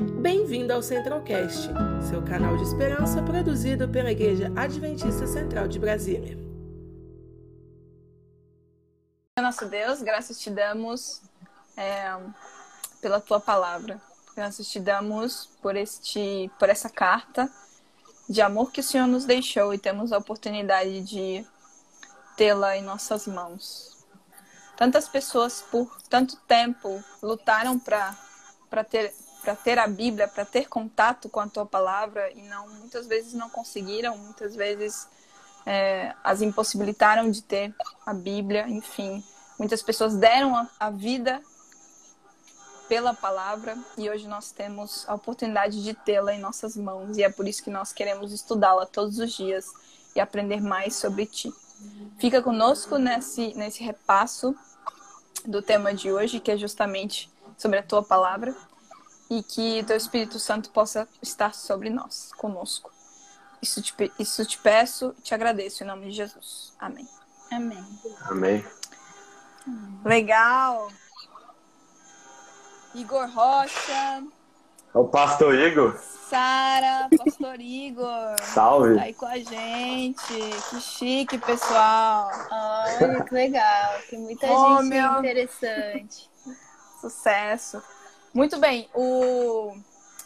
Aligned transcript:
Bem-vindo 0.00 0.72
ao 0.72 0.82
Centralcast, 0.82 1.68
seu 2.08 2.24
canal 2.24 2.56
de 2.56 2.62
esperança 2.62 3.22
produzido 3.22 3.86
pela 3.86 4.10
Igreja 4.10 4.50
Adventista 4.56 5.26
Central 5.26 5.68
de 5.68 5.78
Brasília. 5.78 6.38
Nosso 9.38 9.66
Deus, 9.66 10.00
graças 10.00 10.40
te 10.40 10.48
damos 10.48 11.20
é, 11.76 12.16
pela 13.02 13.20
tua 13.20 13.38
palavra. 13.40 14.00
Graças 14.34 14.68
te 14.68 14.80
damos 14.80 15.50
por 15.60 15.76
este, 15.76 16.50
por 16.58 16.70
essa 16.70 16.88
carta 16.88 17.52
de 18.26 18.40
amor 18.40 18.72
que 18.72 18.80
o 18.80 18.84
Senhor 18.84 19.06
nos 19.06 19.26
deixou 19.26 19.74
e 19.74 19.78
temos 19.78 20.14
a 20.14 20.18
oportunidade 20.18 21.02
de 21.02 21.46
tê-la 22.38 22.74
em 22.74 22.82
nossas 22.82 23.26
mãos. 23.26 23.98
Tantas 24.78 25.06
pessoas 25.06 25.60
por 25.60 26.00
tanto 26.08 26.36
tempo 26.48 27.04
lutaram 27.22 27.78
para 27.78 28.84
ter 28.88 29.12
para 29.42 29.56
ter 29.56 29.78
a 29.78 29.86
Bíblia, 29.86 30.28
para 30.28 30.44
ter 30.44 30.68
contato 30.68 31.28
com 31.28 31.40
a 31.40 31.48
tua 31.48 31.64
palavra 31.64 32.30
e 32.32 32.42
não 32.42 32.68
muitas 32.68 33.06
vezes 33.06 33.32
não 33.32 33.48
conseguiram, 33.48 34.16
muitas 34.18 34.54
vezes 34.54 35.08
é, 35.64 36.14
as 36.22 36.42
impossibilitaram 36.42 37.30
de 37.30 37.42
ter 37.42 37.74
a 38.04 38.12
Bíblia, 38.12 38.68
enfim, 38.68 39.24
muitas 39.58 39.82
pessoas 39.82 40.16
deram 40.16 40.54
a, 40.54 40.68
a 40.78 40.90
vida 40.90 41.40
pela 42.88 43.14
palavra 43.14 43.78
e 43.96 44.10
hoje 44.10 44.26
nós 44.26 44.50
temos 44.50 45.08
a 45.08 45.14
oportunidade 45.14 45.82
de 45.82 45.94
tê-la 45.94 46.34
em 46.34 46.40
nossas 46.40 46.76
mãos 46.76 47.16
e 47.16 47.22
é 47.22 47.30
por 47.30 47.46
isso 47.46 47.62
que 47.62 47.70
nós 47.70 47.92
queremos 47.92 48.32
estudá-la 48.32 48.84
todos 48.84 49.18
os 49.18 49.32
dias 49.32 49.66
e 50.14 50.20
aprender 50.20 50.60
mais 50.60 50.96
sobre 50.96 51.24
ti. 51.24 51.52
Fica 52.18 52.42
conosco 52.42 52.98
nesse, 52.98 53.54
nesse 53.54 53.82
repasso 53.82 54.54
do 55.46 55.62
tema 55.62 55.94
de 55.94 56.12
hoje, 56.12 56.40
que 56.40 56.50
é 56.50 56.56
justamente 56.56 57.30
sobre 57.56 57.78
a 57.78 57.82
tua 57.82 58.02
palavra 58.02 58.54
e 59.30 59.42
que 59.44 59.82
teu 59.84 59.96
Espírito 59.96 60.38
Santo 60.40 60.70
possa 60.70 61.08
estar 61.22 61.54
sobre 61.54 61.88
nós, 61.88 62.32
conosco. 62.36 62.90
Isso 63.62 63.80
te, 63.80 63.94
isso 64.18 64.44
te 64.44 64.58
peço, 64.58 65.14
te 65.22 65.32
agradeço 65.34 65.84
em 65.84 65.86
nome 65.86 66.06
de 66.06 66.12
Jesus. 66.12 66.74
Amém. 66.78 67.06
Amém. 67.52 67.84
Amém. 68.28 68.66
Legal. 70.04 70.90
Igor 72.94 73.28
Rocha. 73.30 74.24
O 74.92 75.04
pastor 75.06 75.54
Igor. 75.54 75.96
Sara, 76.28 77.08
pastor 77.16 77.60
Igor. 77.60 78.36
Salve. 78.42 78.96
Tá 78.96 79.02
aí 79.02 79.14
com 79.14 79.26
a 79.26 79.38
gente. 79.38 80.34
Que 80.70 80.80
chique, 80.80 81.38
pessoal. 81.38 82.30
Olha, 82.50 83.24
que 83.24 83.34
legal. 83.34 83.92
Tem 84.08 84.18
muita 84.18 84.46
Oh, 84.50 84.78
gente 84.78 84.88
meu. 84.88 85.18
interessante. 85.18 86.28
Sucesso. 87.00 87.80
Muito 88.32 88.58
bem, 88.58 88.88
o, 88.94 89.76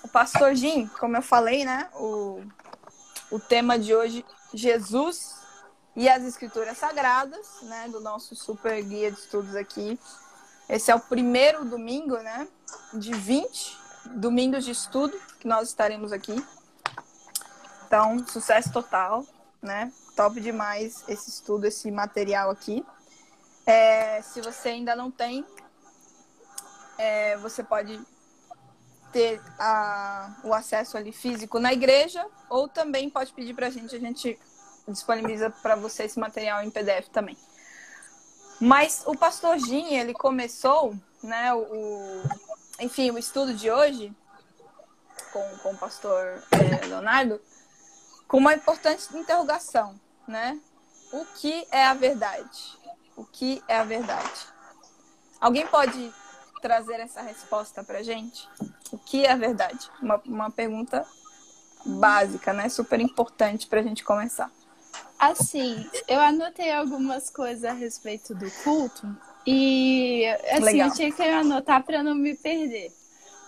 o 0.03 0.09
pastor 0.09 0.55
Jim, 0.55 0.87
como 1.01 1.17
eu 1.17 1.23
falei, 1.23 1.65
né? 1.65 1.89
O, 1.95 2.43
o 3.31 3.41
tema 3.41 3.79
de 3.79 3.95
hoje, 3.95 4.23
Jesus 4.53 5.37
e 5.97 6.07
as 6.07 6.23
Escrituras 6.23 6.77
Sagradas, 6.77 7.63
né? 7.63 7.89
Do 7.89 8.01
nosso 8.01 8.37
super 8.37 8.83
guia 8.83 9.11
de 9.11 9.19
estudos 9.19 9.57
aqui. 9.57 9.99
Esse 10.69 10.91
é 10.91 10.95
o 10.95 11.01
primeiro 11.01 11.65
domingo, 11.65 12.19
né? 12.19 12.47
De 12.93 13.11
20 13.15 13.79
domingos 14.17 14.67
de 14.67 14.73
estudo 14.73 15.19
que 15.41 15.49
nós 15.49 15.69
estaremos 15.69 16.13
aqui. 16.13 16.45
Então, 17.87 18.19
sucesso 18.27 18.71
total, 18.71 19.25
né? 19.63 19.91
Top 20.15 20.39
demais 20.43 21.03
esse 21.09 21.31
estudo, 21.31 21.65
esse 21.65 21.91
material 21.91 22.51
aqui. 22.51 22.85
É, 23.65 24.21
se 24.21 24.43
você 24.43 24.69
ainda 24.69 24.95
não 24.95 25.11
tem, 25.11 25.47
é, 26.99 27.37
você 27.39 27.63
pode 27.63 28.01
ter 29.13 29.41
a, 29.59 30.35
o 30.43 30.53
acesso 30.53 30.97
ali 30.97 31.13
físico 31.13 31.59
na 31.59 31.73
igreja 31.73 32.27
ou 32.51 32.69
também 32.69 33.09
pode 33.09 33.33
pedir 33.33 33.55
para 33.55 33.69
a 33.69 33.71
gente, 33.71 33.95
a 33.95 34.01
gente 34.01 34.39
disponibiliza 34.89 35.51
para 35.51 35.77
você 35.77 36.05
esse 36.05 36.19
material 36.19 36.63
em 36.63 36.71
PDF 36.71 37.09
também. 37.09 37.37
Mas 38.61 39.03
o 39.07 39.17
pastor 39.17 39.59
Jim, 39.59 39.95
ele 39.95 40.13
começou, 40.13 40.95
né, 41.23 41.55
o, 41.55 42.23
enfim, 42.81 43.11
o 43.11 43.19
estudo 43.19 43.55
de 43.55 43.71
hoje 43.71 44.13
com, 45.33 45.59
com 45.59 45.73
o 45.73 45.77
pastor 45.77 46.43
é, 46.53 46.87
Leonardo 46.87 47.41
com 48.27 48.39
uma 48.39 48.55
importante 48.55 49.17
interrogação, 49.17 49.99
né? 50.27 50.59
O 51.13 51.25
que 51.25 51.67
é 51.71 51.87
a 51.87 51.95
verdade? 51.95 52.79
O 53.17 53.25
que 53.25 53.63
é 53.69 53.77
a 53.77 53.85
verdade? 53.85 54.47
Alguém 55.41 55.67
pode 55.67 56.13
trazer 56.65 56.95
essa 56.95 57.21
resposta 57.21 57.85
pra 57.85 58.03
gente? 58.03 58.49
O 58.91 58.97
que 58.97 59.27
é 59.27 59.33
a 59.33 59.37
verdade? 59.37 59.91
Uma, 60.01 60.19
uma 60.25 60.51
pergunta 60.51 61.07
básica, 61.85 62.55
né? 62.55 62.71
Super 62.71 63.01
importante 63.01 63.67
pra 63.67 63.83
gente 63.83 64.03
começar. 64.03 64.51
Assim, 65.19 65.87
eu 66.09 66.19
anotei 66.19 66.73
algumas 66.73 67.29
coisas 67.29 67.65
a 67.67 67.75
respeito 67.75 68.35
do 68.35 68.51
culto 68.63 69.15
e 69.47 70.25
assim, 70.53 70.65
Legal. 70.65 70.89
eu 70.89 70.95
tinha 70.95 71.13
que 71.13 71.23
anotar 71.23 71.85
para 71.85 72.03
não 72.03 72.15
me 72.15 72.35
perder. 72.35 72.91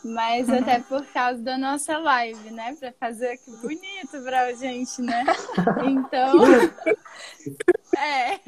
Mas 0.04 0.50
até 0.50 0.78
por 0.80 1.04
causa 1.06 1.40
da 1.42 1.56
nossa 1.56 1.96
live, 1.96 2.50
né? 2.50 2.76
Para 2.78 2.92
fazer 2.92 3.30
aqui 3.30 3.50
bonito 3.62 4.20
pra 4.22 4.52
gente, 4.52 5.00
né? 5.00 5.24
Então, 5.88 6.38
é. 7.96 8.38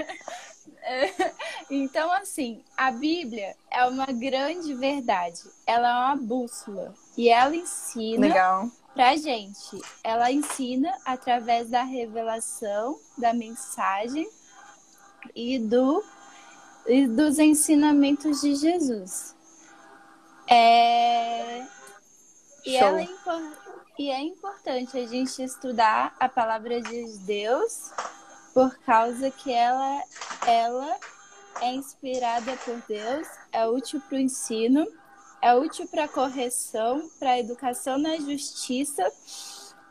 Então, 1.70 2.10
assim, 2.12 2.62
a 2.76 2.90
Bíblia 2.90 3.54
é 3.70 3.84
uma 3.84 4.06
grande 4.06 4.74
verdade. 4.74 5.42
Ela 5.66 5.88
é 5.88 5.92
uma 5.92 6.16
bússola. 6.16 6.94
E 7.16 7.28
ela 7.28 7.54
ensina 7.54 8.26
Legal. 8.26 8.70
pra 8.94 9.16
gente. 9.16 9.78
Ela 10.02 10.32
ensina 10.32 10.96
através 11.04 11.68
da 11.68 11.82
revelação, 11.82 12.98
da 13.18 13.34
mensagem 13.34 14.28
e, 15.34 15.58
do, 15.58 16.02
e 16.86 17.06
dos 17.06 17.38
ensinamentos 17.38 18.40
de 18.40 18.54
Jesus. 18.54 19.34
É... 20.46 21.66
E, 22.64 22.76
ela 22.76 23.00
é 23.00 23.04
impor- 23.04 23.52
e 23.98 24.10
é 24.10 24.20
importante 24.20 24.96
a 24.96 25.06
gente 25.06 25.42
estudar 25.42 26.14
a 26.18 26.28
palavra 26.28 26.80
de 26.80 27.18
Deus 27.18 27.92
por 28.58 28.76
causa 28.80 29.30
que 29.30 29.52
ela, 29.52 30.02
ela 30.44 30.96
é 31.60 31.74
inspirada 31.74 32.56
por 32.64 32.82
Deus, 32.88 33.28
é 33.52 33.64
útil 33.68 34.00
para 34.00 34.16
o 34.16 34.20
ensino, 34.20 34.84
é 35.40 35.54
útil 35.54 35.86
para 35.86 36.06
a 36.06 36.08
correção, 36.08 37.08
para 37.20 37.30
a 37.30 37.38
educação 37.38 37.98
na 37.98 38.16
justiça 38.16 39.08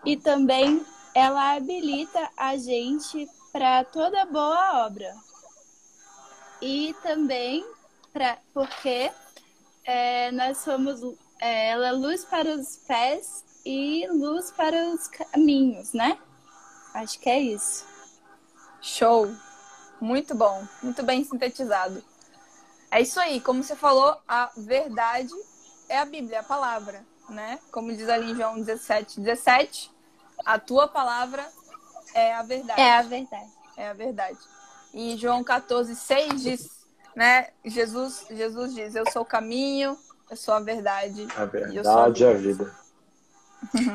e 0.03 0.17
também 0.17 0.85
ela 1.15 1.55
habilita 1.55 2.29
a 2.35 2.57
gente 2.57 3.25
para 3.53 3.85
toda 3.85 4.25
boa 4.25 4.85
obra. 4.85 5.15
E 6.61 6.93
também 7.01 7.65
pra, 8.11 8.37
porque 8.53 9.09
é, 9.85 10.29
nós 10.33 10.57
somos 10.57 10.99
é, 11.39 11.69
ela 11.69 11.87
é 11.87 11.91
luz 11.93 12.25
para 12.25 12.53
os 12.53 12.75
pés 12.85 13.45
e 13.65 14.05
luz 14.09 14.51
para 14.51 14.89
os 14.89 15.07
caminhos, 15.07 15.93
né? 15.93 16.17
Acho 16.93 17.17
que 17.17 17.29
é 17.29 17.39
isso. 17.39 17.95
Show! 18.81 19.33
Muito 19.99 20.35
bom, 20.35 20.65
muito 20.83 21.03
bem 21.03 21.23
sintetizado. 21.23 22.03
É 22.91 23.01
isso 23.01 23.19
aí, 23.19 23.41
como 23.41 23.63
você 23.63 23.75
falou, 23.75 24.15
a 24.27 24.51
verdade 24.55 25.33
é 25.89 25.97
a 25.99 26.05
Bíblia, 26.05 26.39
a 26.39 26.43
palavra, 26.43 27.03
né? 27.29 27.59
Como 27.71 27.93
diz 27.93 28.07
ali 28.07 28.31
em 28.31 28.35
João 28.35 28.61
17, 28.61 29.19
17, 29.19 29.91
a 30.45 30.59
tua 30.59 30.87
palavra 30.87 31.45
é 32.13 32.33
a 32.33 32.43
verdade. 32.43 32.79
É 32.79 32.97
a 32.97 33.01
verdade. 33.01 33.51
É 33.75 33.89
a 33.89 33.93
verdade. 33.93 34.39
E 34.93 35.17
João 35.17 35.43
14, 35.43 35.95
6 35.95 36.41
diz, 36.41 36.69
né? 37.15 37.49
Jesus, 37.65 38.25
Jesus 38.29 38.73
diz, 38.73 38.95
eu 38.95 39.09
sou 39.11 39.23
o 39.23 39.25
caminho, 39.25 39.97
eu 40.29 40.37
sou 40.37 40.53
a 40.53 40.59
verdade. 40.59 41.27
A 41.35 41.71
e 41.71 41.77
eu 41.77 41.83
sou 41.83 41.93
a 41.93 42.03
verdade 42.03 42.23
é 42.23 42.29
a 42.29 42.33
vida. 42.33 42.75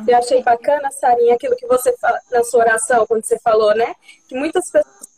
Eu 0.06 0.18
achei 0.18 0.42
bacana, 0.42 0.90
Sarinha, 0.90 1.34
aquilo 1.34 1.56
que 1.56 1.66
você 1.66 1.96
fala 1.96 2.20
na 2.30 2.42
sua 2.44 2.60
oração, 2.60 3.06
quando 3.06 3.24
você 3.24 3.38
falou, 3.38 3.74
né? 3.74 3.94
Que 4.28 4.34
muitas 4.34 4.70
pessoas 4.70 5.12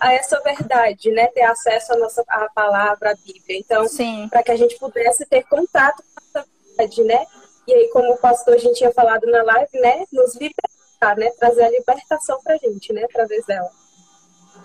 a 0.00 0.12
essa 0.12 0.40
verdade, 0.40 1.12
né? 1.12 1.28
Ter 1.28 1.42
acesso 1.42 1.92
à 1.92 1.96
nossa 1.96 2.24
à 2.28 2.48
palavra, 2.52 3.12
à 3.12 3.14
Bíblia. 3.14 3.58
Então, 3.58 3.86
Sim, 3.86 4.28
para 4.28 4.42
que 4.42 4.50
a 4.50 4.56
gente 4.56 4.76
pudesse 4.78 5.24
ter 5.26 5.44
contato 5.44 6.02
com 6.02 6.38
essa 6.38 6.48
verdade, 6.66 7.04
né? 7.04 7.24
E 7.68 7.72
aí, 7.72 7.88
como 7.92 8.12
o 8.12 8.18
pastor 8.18 8.54
a 8.54 8.58
gente 8.58 8.78
tinha 8.78 8.92
falado 8.92 9.24
na 9.26 9.42
live, 9.44 9.80
né? 9.80 10.04
Nos 10.12 10.34
libertar, 10.34 11.16
né? 11.16 11.30
Trazer 11.38 11.62
a 11.62 11.70
libertação 11.70 12.40
pra 12.42 12.56
gente, 12.56 12.92
né? 12.92 13.04
Através 13.04 13.46
dela. 13.46 13.70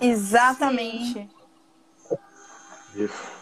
exatamente. 0.01 1.29
Isso. 2.95 3.37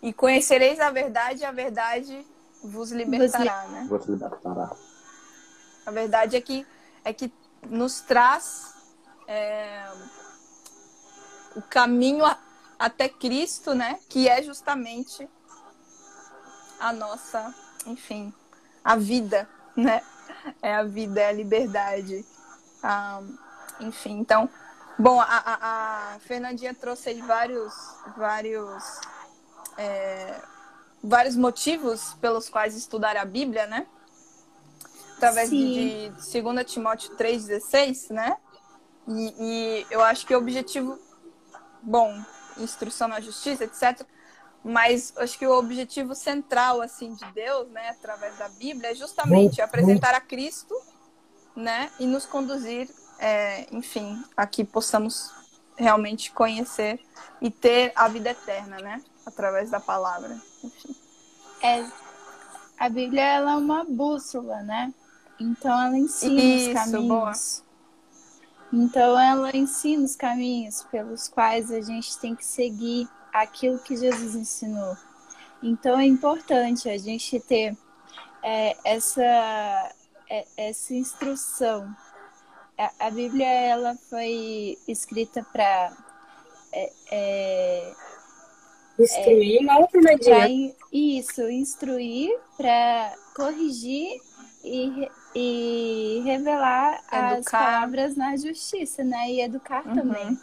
E 0.00 0.12
conhecereis 0.12 0.78
a 0.78 0.90
verdade, 0.90 1.44
a 1.44 1.50
verdade 1.50 2.24
vos 2.62 2.90
libertará, 2.90 3.66
né? 3.68 3.86
Vou 3.88 3.98
te 3.98 4.10
libertar. 4.10 4.76
A 5.84 5.90
verdade 5.90 6.36
é 6.36 6.40
que, 6.40 6.66
é 7.04 7.12
que 7.12 7.32
nos 7.68 8.00
traz 8.00 8.74
é, 9.26 9.90
o 11.56 11.62
caminho 11.62 12.24
a- 12.24 12.38
até 12.78 13.08
Cristo, 13.08 13.74
né? 13.74 13.98
Que 14.08 14.28
é 14.28 14.42
justamente 14.42 15.28
a 16.78 16.92
nossa 16.92 17.54
enfim, 17.86 18.32
a 18.84 18.96
vida, 18.96 19.48
né? 19.76 20.02
É 20.60 20.74
a 20.74 20.82
vida, 20.82 21.20
é 21.20 21.28
a 21.28 21.32
liberdade. 21.32 22.24
Ah, 22.82 23.20
enfim, 23.80 24.18
então, 24.18 24.48
bom, 24.98 25.20
a, 25.20 25.24
a, 25.24 26.14
a, 26.14 26.18
Fernandinha 26.20 26.74
trouxe 26.74 27.10
aí 27.10 27.22
vários, 27.22 27.72
vários, 28.16 29.00
é, 29.78 30.40
vários 31.02 31.36
motivos 31.36 32.14
pelos 32.20 32.48
quais 32.48 32.76
estudar 32.76 33.16
a 33.16 33.24
Bíblia, 33.24 33.66
né? 33.66 33.86
Através 35.16 35.50
de, 35.50 36.10
de 36.10 36.40
2 36.42 36.70
Timóteo 36.70 37.16
3,16, 37.16 38.10
né? 38.10 38.36
E, 39.08 39.34
e 39.38 39.86
eu 39.90 40.02
acho 40.02 40.26
que 40.26 40.34
o 40.34 40.38
objetivo, 40.38 40.98
bom, 41.82 42.22
instrução 42.58 43.08
na 43.08 43.20
justiça, 43.20 43.64
etc. 43.64 44.06
Mas 44.64 45.12
acho 45.16 45.38
que 45.38 45.46
o 45.46 45.58
objetivo 45.58 46.14
central 46.14 46.80
assim 46.80 47.14
de 47.14 47.24
Deus, 47.32 47.68
né, 47.70 47.90
através 47.90 48.36
da 48.38 48.48
Bíblia, 48.48 48.92
é 48.92 48.94
justamente 48.94 49.60
apresentar 49.60 50.14
a 50.14 50.20
Cristo, 50.20 50.74
né, 51.54 51.90
e 51.98 52.06
nos 52.06 52.24
conduzir, 52.24 52.88
é, 53.18 53.66
enfim, 53.74 54.24
a 54.36 54.46
que 54.46 54.64
possamos 54.64 55.30
realmente 55.76 56.30
conhecer 56.30 57.00
e 57.40 57.50
ter 57.50 57.92
a 57.96 58.06
vida 58.08 58.30
eterna, 58.30 58.78
né, 58.78 59.02
através 59.24 59.70
da 59.70 59.80
palavra. 59.80 60.36
Enfim. 60.62 60.94
É, 61.62 61.86
a 62.78 62.88
Bíblia 62.88 63.22
ela 63.22 63.52
é 63.52 63.56
uma 63.56 63.84
bússola, 63.84 64.62
né? 64.62 64.92
Então 65.38 65.80
ela 65.80 65.96
ensina 65.96 66.40
Isso, 66.40 66.68
os 66.68 66.74
caminhos. 66.74 67.08
Boa. 67.08 67.32
Então 68.72 69.20
ela 69.20 69.56
ensina 69.56 70.04
os 70.04 70.16
caminhos 70.16 70.82
pelos 70.90 71.28
quais 71.28 71.70
a 71.70 71.80
gente 71.80 72.18
tem 72.18 72.34
que 72.34 72.44
seguir 72.44 73.08
aquilo 73.32 73.78
que 73.78 73.96
Jesus 73.96 74.34
ensinou. 74.34 74.96
Então 75.62 75.98
é 75.98 76.06
importante 76.06 76.88
a 76.88 76.98
gente 76.98 77.38
ter 77.38 77.76
é, 78.42 78.76
essa, 78.84 79.22
é, 80.28 80.46
essa 80.56 80.94
instrução. 80.94 81.94
A, 82.76 83.06
a, 83.06 83.10
Bíblia 83.10 83.46
ela 83.46 83.94
foi 84.10 84.78
escrita 84.88 85.46
para 85.52 85.92
é, 86.72 87.94
é, 88.98 89.02
instruir, 89.02 89.62
não 89.62 89.88
né, 89.94 90.74
Isso, 90.92 91.42
instruir 91.48 92.30
para 92.56 93.14
corrigir 93.34 94.20
e 94.64 95.08
e 95.34 96.20
revelar 96.24 96.94
educar. 97.10 97.38
as 97.38 97.44
palavras 97.46 98.16
na 98.16 98.36
justiça, 98.36 99.02
né? 99.02 99.30
E 99.30 99.40
educar 99.40 99.86
uhum. 99.86 99.94
também. 99.94 100.38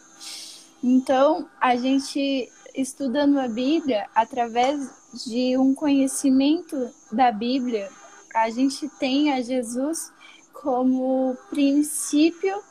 Então, 0.82 1.48
a 1.60 1.76
gente 1.76 2.50
estudando 2.74 3.38
a 3.38 3.48
Bíblia 3.48 4.06
através 4.14 4.90
de 5.26 5.56
um 5.56 5.74
conhecimento 5.74 6.90
da 7.12 7.30
Bíblia, 7.30 7.88
a 8.34 8.48
gente 8.50 8.88
tem 8.98 9.32
a 9.32 9.40
Jesus 9.40 10.12
como 10.52 11.36
princípio 11.48 12.62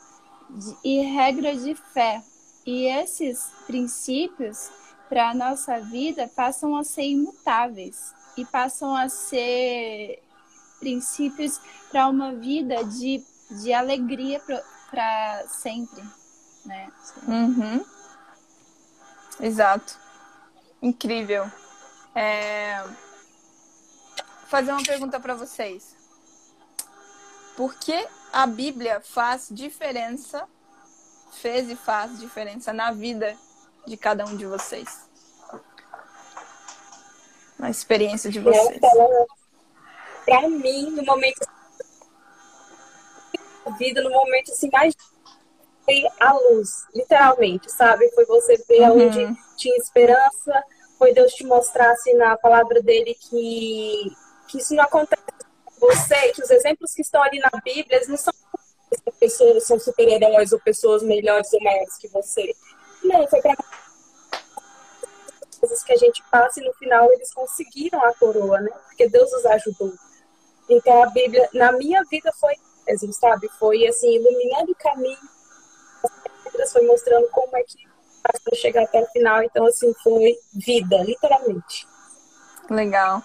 e 0.84 1.00
regra 1.02 1.56
de 1.56 1.74
fé. 1.74 2.22
E 2.66 2.86
esses 2.86 3.50
princípios 3.66 4.70
para 5.10 5.30
a 5.30 5.34
nossa 5.34 5.80
vida 5.80 6.30
passam 6.36 6.76
a 6.76 6.84
ser 6.84 7.02
imutáveis 7.02 8.14
e 8.36 8.44
passam 8.44 8.94
a 8.94 9.08
ser 9.08 10.22
princípios 10.78 11.60
para 11.90 12.06
uma 12.06 12.32
vida 12.32 12.84
de, 12.84 13.20
de 13.50 13.72
alegria 13.72 14.40
para 14.88 15.44
sempre, 15.48 16.00
né? 16.64 16.92
Uhum. 17.26 17.84
Exato. 19.40 19.98
Incrível. 20.80 21.50
É... 22.14 22.84
Fazer 24.46 24.70
uma 24.70 24.82
pergunta 24.82 25.18
para 25.18 25.34
vocês. 25.34 25.96
Por 27.56 27.74
que 27.74 28.06
a 28.32 28.46
Bíblia 28.46 29.00
faz 29.00 29.48
diferença, 29.50 30.48
fez 31.32 31.68
e 31.68 31.74
faz 31.74 32.20
diferença 32.20 32.72
na 32.72 32.92
vida 32.92 33.36
de 33.86 33.96
cada 33.96 34.24
um 34.24 34.36
de 34.36 34.46
vocês? 34.46 35.08
Na 37.58 37.70
experiência 37.70 38.30
de 38.30 38.40
vocês 38.40 38.80
para 40.24 40.48
mim, 40.48 40.90
no 40.90 41.04
momento 41.04 41.40
da 43.64 43.72
vida, 43.76 44.02
no 44.02 44.10
momento 44.10 44.52
assim 44.52 44.70
mais 44.72 44.94
a 46.20 46.32
luz, 46.32 46.86
literalmente, 46.94 47.70
sabe? 47.70 48.08
Foi 48.14 48.24
você 48.24 48.56
ver 48.68 48.82
uhum. 48.82 49.08
onde 49.08 49.36
tinha 49.56 49.76
esperança, 49.76 50.62
foi 50.96 51.12
Deus 51.12 51.32
te 51.32 51.44
mostrar 51.44 51.90
assim 51.90 52.14
na 52.14 52.36
palavra 52.36 52.80
dele 52.80 53.16
que, 53.18 54.12
que 54.46 54.58
isso 54.58 54.72
não 54.72 54.84
acontece 54.84 55.22
com 55.64 55.74
você, 55.80 56.32
que 56.32 56.42
os 56.42 56.50
exemplos 56.50 56.94
que 56.94 57.02
estão 57.02 57.20
ali 57.20 57.40
na 57.40 57.50
Bíblia, 57.64 57.96
eles 57.96 58.08
não 58.08 58.16
são 58.16 58.32
pessoas 59.18 59.66
são 59.66 59.78
super-heróis 59.78 60.52
ou 60.52 60.60
pessoas 60.60 61.02
melhores 61.02 61.52
ou 61.52 61.60
maiores 61.62 61.96
que 61.96 62.08
você. 62.08 62.54
Não, 63.10 63.26
foi 63.26 63.42
para 63.42 63.56
coisas 65.58 65.82
que 65.82 65.92
a 65.92 65.96
gente 65.96 66.22
passa 66.30 66.60
e 66.60 66.64
no 66.64 66.72
final 66.74 67.12
eles 67.12 67.34
conseguiram 67.34 68.02
a 68.02 68.14
coroa, 68.14 68.60
né? 68.60 68.70
Porque 68.86 69.08
Deus 69.08 69.30
os 69.32 69.44
ajudou. 69.44 69.92
Então 70.68 71.02
a 71.02 71.10
Bíblia, 71.10 71.48
na 71.52 71.72
minha 71.72 72.02
vida, 72.04 72.32
foi 72.38 72.54
assim, 72.88 73.12
sabe? 73.12 73.48
Foi 73.58 73.86
assim, 73.86 74.14
iluminando 74.14 74.72
o 74.72 74.76
caminho, 74.76 75.18
as 76.62 76.72
foi 76.72 76.86
mostrando 76.86 77.28
como 77.30 77.56
é 77.56 77.62
que 77.62 77.90
para 78.22 78.54
chegar 78.54 78.84
até 78.84 79.00
o 79.02 79.06
final. 79.06 79.42
Então, 79.42 79.66
assim, 79.66 79.92
foi 80.02 80.38
vida, 80.52 80.96
literalmente. 81.02 81.86
Legal. 82.68 83.22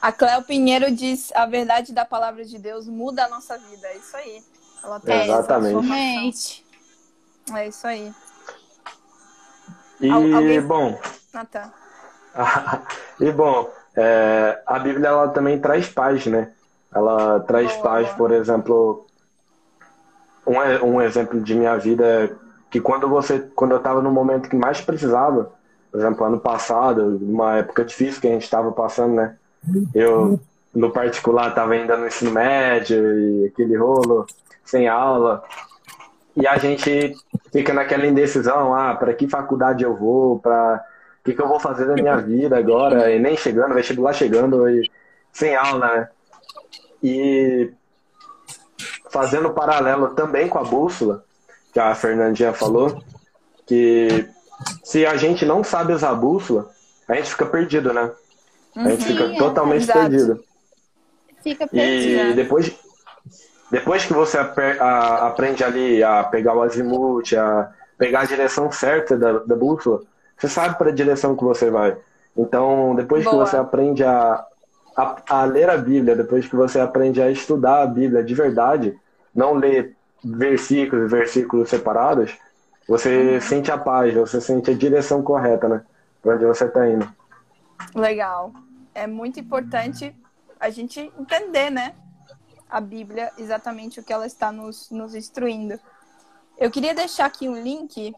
A 0.00 0.12
Cléo 0.12 0.42
Pinheiro 0.42 0.90
diz: 0.90 1.32
a 1.34 1.46
verdade 1.46 1.92
da 1.92 2.04
palavra 2.04 2.44
de 2.44 2.58
Deus 2.58 2.86
muda 2.86 3.24
a 3.24 3.28
nossa 3.28 3.58
vida. 3.58 3.86
É 3.88 3.96
isso 3.96 4.16
aí. 4.16 4.44
Ela 4.82 5.00
tem 5.00 5.22
Exatamente. 5.22 6.64
É 7.54 7.68
isso 7.68 7.86
aí. 7.86 8.12
E, 10.00 10.10
Alguém... 10.10 10.60
bom. 10.60 10.98
Ah, 11.34 11.44
tá. 11.44 11.72
e, 13.20 13.30
bom, 13.32 13.70
é, 13.96 14.60
a 14.66 14.78
Bíblia 14.78 15.08
ela 15.08 15.28
também 15.28 15.58
traz 15.58 15.88
paz, 15.88 16.26
né? 16.26 16.52
Ela 16.94 17.40
traz 17.40 17.70
boa, 17.72 17.82
paz, 17.82 18.08
por 18.10 18.32
exemplo. 18.32 19.06
Um, 20.46 20.94
um 20.94 21.02
exemplo 21.02 21.40
de 21.40 21.54
minha 21.54 21.76
vida 21.76 22.04
é 22.06 22.30
que 22.70 22.80
quando 22.80 23.08
você, 23.08 23.40
quando 23.54 23.72
eu 23.72 23.78
estava 23.78 24.00
no 24.00 24.10
momento 24.10 24.48
que 24.48 24.56
mais 24.56 24.80
precisava, 24.80 25.52
por 25.90 26.00
exemplo, 26.00 26.24
ano 26.24 26.40
passado, 26.40 27.18
uma 27.20 27.58
época 27.58 27.84
difícil 27.84 28.20
que 28.20 28.28
a 28.28 28.32
gente 28.32 28.44
estava 28.44 28.70
passando, 28.72 29.14
né? 29.14 29.36
Eu, 29.94 30.38
no 30.74 30.90
particular, 30.90 31.48
estava 31.48 31.74
ainda 31.74 31.96
no 31.96 32.06
ensino 32.06 32.30
médio 32.30 33.18
e 33.18 33.46
aquele 33.46 33.76
rolo, 33.76 34.26
sem 34.64 34.88
aula. 34.88 35.42
E 36.36 36.46
a 36.46 36.56
gente 36.56 37.14
fica 37.52 37.72
naquela 37.72 38.06
indecisão, 38.06 38.74
ah, 38.74 38.94
para 38.94 39.14
que 39.14 39.28
faculdade 39.28 39.84
eu 39.84 39.96
vou, 39.96 40.38
para 40.38 40.84
o 41.20 41.24
que, 41.24 41.34
que 41.34 41.42
eu 41.42 41.48
vou 41.48 41.60
fazer 41.60 41.86
da 41.86 41.94
minha 41.94 42.16
vida 42.22 42.56
agora, 42.56 43.10
e 43.10 43.18
nem 43.18 43.36
chegando, 43.36 43.74
vestibular 43.74 44.12
chegando 44.12 44.68
e 44.68 44.90
sem 45.32 45.54
aula, 45.54 45.96
né? 45.96 46.08
E 47.02 47.70
fazendo 49.10 49.50
paralelo 49.50 50.14
também 50.14 50.48
com 50.48 50.58
a 50.58 50.64
bússola, 50.64 51.24
que 51.72 51.80
a 51.80 51.94
Fernandinha 51.94 52.52
falou, 52.52 53.02
que 53.66 54.28
se 54.82 55.06
a 55.06 55.16
gente 55.16 55.44
não 55.44 55.62
sabe 55.62 55.92
usar 55.92 56.10
a 56.10 56.14
bússola, 56.14 56.70
a 57.08 57.14
gente 57.14 57.30
fica 57.30 57.46
perdido, 57.46 57.92
né? 57.92 58.10
A 58.74 58.90
gente 58.90 59.04
fica 59.04 59.36
totalmente 59.36 59.86
perdido. 59.86 60.44
Fica 61.42 61.66
perdido. 61.66 62.30
E 62.30 62.34
depois, 62.34 62.74
depois 63.70 64.04
que 64.04 64.12
você 64.12 64.38
aprende 64.38 65.62
ali 65.62 66.02
a 66.02 66.24
pegar 66.24 66.54
o 66.54 66.62
azimuth, 66.62 67.34
a 67.34 67.70
pegar 67.98 68.20
a 68.20 68.24
direção 68.24 68.70
certa 68.72 69.16
da, 69.16 69.38
da 69.40 69.56
bússola, 69.56 70.00
você 70.36 70.48
sabe 70.48 70.78
para 70.78 70.90
a 70.90 70.94
direção 70.94 71.36
que 71.36 71.44
você 71.44 71.70
vai. 71.70 71.96
Então, 72.36 72.94
depois 72.94 73.24
Boa. 73.24 73.44
que 73.44 73.50
você 73.50 73.56
aprende 73.56 74.04
a, 74.04 74.44
a, 74.96 75.16
a, 75.28 75.44
ler 75.44 75.68
a 75.68 75.76
Bíblia, 75.76 76.14
depois 76.14 76.46
que 76.46 76.56
você 76.56 76.78
aprende 76.78 77.20
a 77.20 77.30
estudar 77.30 77.82
a 77.82 77.86
Bíblia 77.86 78.22
de 78.22 78.34
verdade, 78.34 78.98
não 79.34 79.54
ler 79.54 79.96
versículos 80.24 81.06
e 81.06 81.14
versículos 81.14 81.68
separados, 81.68 82.36
você 82.88 83.34
uhum. 83.34 83.40
sente 83.40 83.70
a 83.70 83.76
paz, 83.76 84.14
você 84.14 84.40
sente 84.40 84.70
a 84.70 84.74
direção 84.74 85.22
correta, 85.22 85.68
né? 85.68 85.82
Para 86.22 86.36
onde 86.36 86.46
você 86.46 86.64
está 86.64 86.88
indo. 86.88 87.06
Legal. 87.94 88.52
É 88.94 89.06
muito 89.06 89.38
importante 89.38 90.14
a 90.58 90.70
gente 90.70 91.12
entender, 91.18 91.70
né? 91.70 91.94
A 92.68 92.80
Bíblia, 92.80 93.32
exatamente 93.38 94.00
o 94.00 94.02
que 94.02 94.12
ela 94.12 94.26
está 94.26 94.52
nos, 94.52 94.90
nos 94.90 95.14
instruindo. 95.14 95.78
Eu 96.58 96.70
queria 96.70 96.94
deixar 96.94 97.26
aqui 97.26 97.48
um 97.48 97.60
link. 97.60 98.14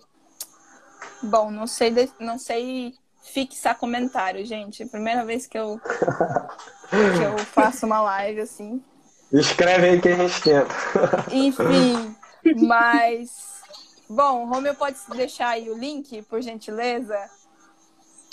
Bom, 1.22 1.50
não 1.50 1.66
sei, 1.66 2.10
não 2.18 2.38
sei 2.38 2.94
fixar 3.22 3.78
comentário, 3.78 4.44
gente. 4.44 4.82
É 4.82 4.86
a 4.86 4.88
primeira 4.88 5.24
vez 5.24 5.46
que 5.46 5.58
eu, 5.58 5.78
que 6.88 7.22
eu 7.22 7.38
faço 7.38 7.86
uma 7.86 8.00
live 8.00 8.40
assim. 8.40 8.82
Escreve 9.32 9.90
aí 9.90 10.00
que 10.00 10.08
a 10.08 10.16
gente 10.16 10.42
tenta. 10.42 10.74
Enfim, 11.30 12.16
mas. 12.66 13.60
Bom, 14.08 14.44
o 14.44 14.48
Romeu 14.48 14.74
pode 14.74 14.98
deixar 15.10 15.50
aí 15.50 15.70
o 15.70 15.78
link, 15.78 16.22
por 16.22 16.42
gentileza? 16.42 17.16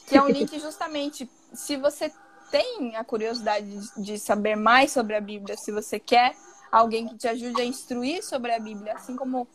Que 0.08 0.18
é 0.18 0.22
um 0.22 0.28
link 0.28 0.58
justamente. 0.60 1.30
Se 1.54 1.78
você 1.78 2.12
tem 2.51 2.96
a 2.96 3.04
curiosidade 3.04 3.80
de 3.98 4.18
saber 4.18 4.56
mais 4.56 4.92
sobre 4.92 5.16
a 5.16 5.22
Bíblia, 5.22 5.58
se 5.58 5.72
você 5.72 6.00
quer 6.00 6.36
alguém 6.72 7.08
que 7.08 7.16
te 7.16 7.27
ajude 7.27 7.62
a 7.62 7.66
instruir 7.66 8.24
sobre 8.24 8.54
a 8.54 8.60
Bíblia, 8.60 8.94
assim 8.94 9.16
como 9.16 9.48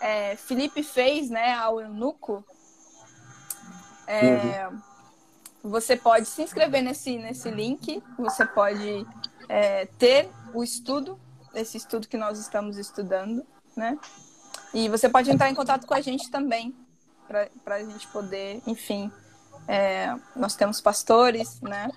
é, 0.00 0.36
Felipe 0.36 0.82
fez, 0.82 1.30
né, 1.30 1.54
ao 1.54 1.80
eunuco, 1.80 2.44
é, 4.06 4.68
uhum. 4.68 4.80
você 5.62 5.96
pode 5.96 6.26
se 6.26 6.42
inscrever 6.42 6.82
nesse, 6.82 7.18
nesse 7.18 7.50
link, 7.50 8.02
você 8.16 8.44
pode 8.46 9.06
é, 9.48 9.86
ter 9.98 10.30
o 10.54 10.62
estudo, 10.62 11.18
esse 11.54 11.76
estudo 11.76 12.08
que 12.08 12.16
nós 12.16 12.38
estamos 12.38 12.78
estudando, 12.78 13.44
né? 13.76 13.98
E 14.72 14.88
você 14.88 15.08
pode 15.08 15.30
entrar 15.30 15.50
em 15.50 15.54
contato 15.54 15.86
com 15.86 15.94
a 15.94 16.00
gente 16.00 16.30
também, 16.30 16.74
para 17.26 17.74
a 17.74 17.84
gente 17.84 18.06
poder, 18.08 18.62
enfim, 18.66 19.12
é, 19.66 20.14
nós 20.34 20.54
temos 20.56 20.80
pastores, 20.80 21.60
né? 21.60 21.90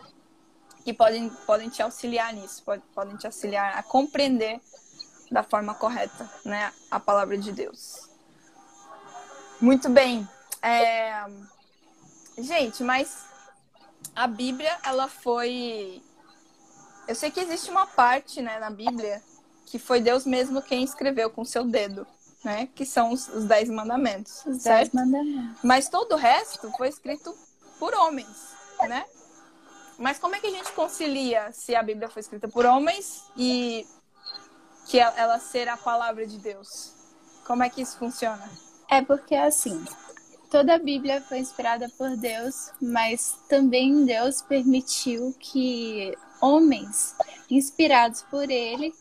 Que 0.83 0.93
podem, 0.93 1.29
podem 1.45 1.69
te 1.69 1.81
auxiliar 1.81 2.33
nisso, 2.33 2.63
pode, 2.63 2.81
podem 2.93 3.15
te 3.17 3.25
auxiliar 3.25 3.77
a 3.77 3.83
compreender 3.83 4.59
da 5.31 5.43
forma 5.43 5.73
correta, 5.73 6.29
né? 6.43 6.71
A 6.89 6.99
palavra 6.99 7.37
de 7.37 7.51
Deus. 7.51 8.09
Muito 9.59 9.89
bem. 9.89 10.27
É... 10.61 11.25
Gente, 12.37 12.83
mas 12.83 13.25
a 14.15 14.27
Bíblia, 14.27 14.75
ela 14.83 15.07
foi. 15.07 16.01
Eu 17.07 17.15
sei 17.15 17.29
que 17.29 17.39
existe 17.39 17.69
uma 17.69 17.85
parte, 17.85 18.41
né, 18.41 18.59
na 18.59 18.69
Bíblia 18.69 19.21
que 19.65 19.79
foi 19.79 20.01
Deus 20.01 20.25
mesmo 20.25 20.61
quem 20.61 20.83
escreveu 20.83 21.29
com 21.29 21.45
seu 21.45 21.63
dedo 21.63 22.05
né? 22.43 22.67
Que 22.75 22.85
são 22.85 23.11
os, 23.11 23.27
os 23.29 23.45
Dez 23.45 23.69
Mandamentos. 23.69 24.43
Os 24.45 24.61
certo? 24.61 24.91
Dez 24.91 24.93
Mandamentos. 24.93 25.57
Mas 25.63 25.89
todo 25.89 26.13
o 26.13 26.17
resto 26.17 26.71
foi 26.77 26.89
escrito 26.89 27.35
por 27.79 27.93
homens, 27.93 28.55
né? 28.87 29.05
Mas 30.01 30.17
como 30.17 30.35
é 30.35 30.39
que 30.39 30.47
a 30.47 30.51
gente 30.51 30.71
concilia 30.71 31.51
se 31.51 31.75
a 31.75 31.83
Bíblia 31.83 32.09
foi 32.09 32.21
escrita 32.21 32.47
por 32.47 32.65
homens 32.65 33.23
e 33.37 33.85
que 34.87 34.99
ela 34.99 35.39
ser 35.39 35.69
a 35.69 35.77
palavra 35.77 36.25
de 36.25 36.37
Deus? 36.39 36.93
Como 37.45 37.63
é 37.63 37.69
que 37.69 37.81
isso 37.81 37.97
funciona? 37.97 38.49
É 38.89 39.01
porque 39.01 39.35
assim, 39.35 39.85
toda 40.49 40.73
a 40.73 40.79
Bíblia 40.79 41.21
foi 41.21 41.37
inspirada 41.37 41.87
por 41.97 42.17
Deus, 42.17 42.71
mas 42.81 43.37
também 43.47 44.03
Deus 44.03 44.41
permitiu 44.41 45.35
que 45.39 46.17
homens 46.41 47.15
inspirados 47.49 48.23
por 48.23 48.49
Ele 48.49 48.93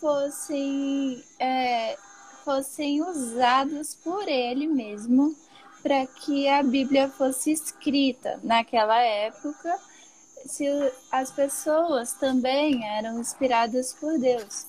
fossem 0.00 1.24
é, 1.38 1.96
fossem 2.44 3.00
usados 3.00 3.94
por 3.94 4.26
ele 4.26 4.66
mesmo 4.66 5.36
para 5.82 6.06
que 6.06 6.48
a 6.48 6.62
Bíblia 6.62 7.08
fosse 7.08 7.52
escrita. 7.52 8.40
Naquela 8.42 9.00
época, 9.00 9.78
se 10.46 10.66
as 11.10 11.30
pessoas 11.30 12.12
também 12.14 12.86
eram 12.86 13.18
inspiradas 13.18 13.92
por 13.94 14.18
Deus. 14.18 14.66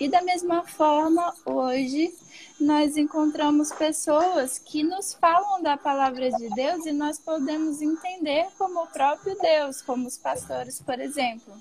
E 0.00 0.08
da 0.08 0.20
mesma 0.22 0.64
forma, 0.64 1.32
hoje 1.44 2.12
nós 2.58 2.96
encontramos 2.96 3.70
pessoas 3.72 4.58
que 4.58 4.82
nos 4.82 5.14
falam 5.14 5.62
da 5.62 5.76
palavra 5.76 6.30
de 6.32 6.48
Deus 6.50 6.86
e 6.86 6.92
nós 6.92 7.18
podemos 7.18 7.80
entender 7.80 8.48
como 8.58 8.82
o 8.82 8.86
próprio 8.88 9.36
Deus, 9.38 9.80
como 9.82 10.08
os 10.08 10.18
pastores, 10.18 10.80
por 10.80 10.98
exemplo. 10.98 11.54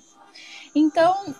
Então, 0.73 1.35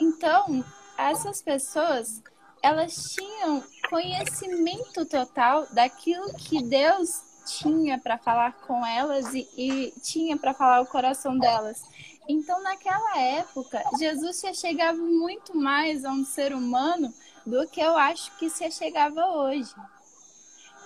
então 0.00 0.64
essas 0.96 1.42
pessoas 1.42 2.22
elas 2.62 2.94
tinham 3.14 3.62
conhecimento 3.88 5.04
total 5.04 5.66
daquilo 5.72 6.32
que 6.34 6.62
Deus 6.62 7.20
tinha 7.46 7.98
para 7.98 8.18
falar 8.18 8.52
com 8.66 8.84
elas 8.84 9.32
e, 9.34 9.48
e 9.56 9.92
tinha 10.02 10.36
para 10.36 10.52
falar 10.52 10.80
o 10.80 10.86
coração 10.86 11.38
delas. 11.38 11.82
Então, 12.28 12.60
naquela 12.62 13.18
época, 13.18 13.82
Jesus 13.98 14.36
se 14.36 14.52
chegava 14.54 14.98
muito 14.98 15.56
mais 15.56 16.04
a 16.04 16.10
um 16.10 16.24
ser 16.24 16.52
humano 16.52 17.12
do 17.46 17.66
que 17.68 17.80
eu 17.80 17.96
acho 17.96 18.36
que 18.36 18.50
se 18.50 18.70
chegava 18.70 19.24
hoje. 19.26 19.72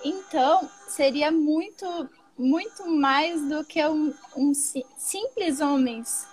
Então, 0.04 0.68
seria 0.88 1.30
muito, 1.30 1.86
muito 2.38 2.86
mais 2.88 3.40
do 3.48 3.64
que 3.64 3.84
um, 3.86 4.14
um 4.36 4.52
simples 4.54 5.60
homens 5.60 6.28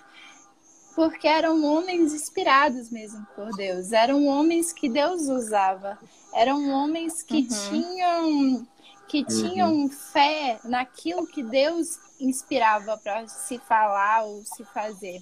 porque 0.98 1.28
eram 1.28 1.64
homens 1.64 2.12
inspirados 2.12 2.90
mesmo 2.90 3.24
por 3.36 3.56
Deus, 3.56 3.92
eram 3.92 4.26
homens 4.26 4.74
que 4.74 4.90
Deus 4.90 5.28
usava, 5.28 5.96
eram 6.34 6.72
homens 6.72 7.22
que 7.22 7.48
uhum. 7.48 7.70
tinham 7.70 8.68
que 9.08 9.20
uhum. 9.20 9.26
tinham 9.26 9.90
fé 9.90 10.60
naquilo 10.64 11.26
que 11.26 11.42
Deus 11.42 12.00
inspirava 12.20 12.98
para 12.98 13.28
se 13.28 13.58
falar 13.60 14.24
ou 14.24 14.44
se 14.44 14.64
fazer. 14.66 15.22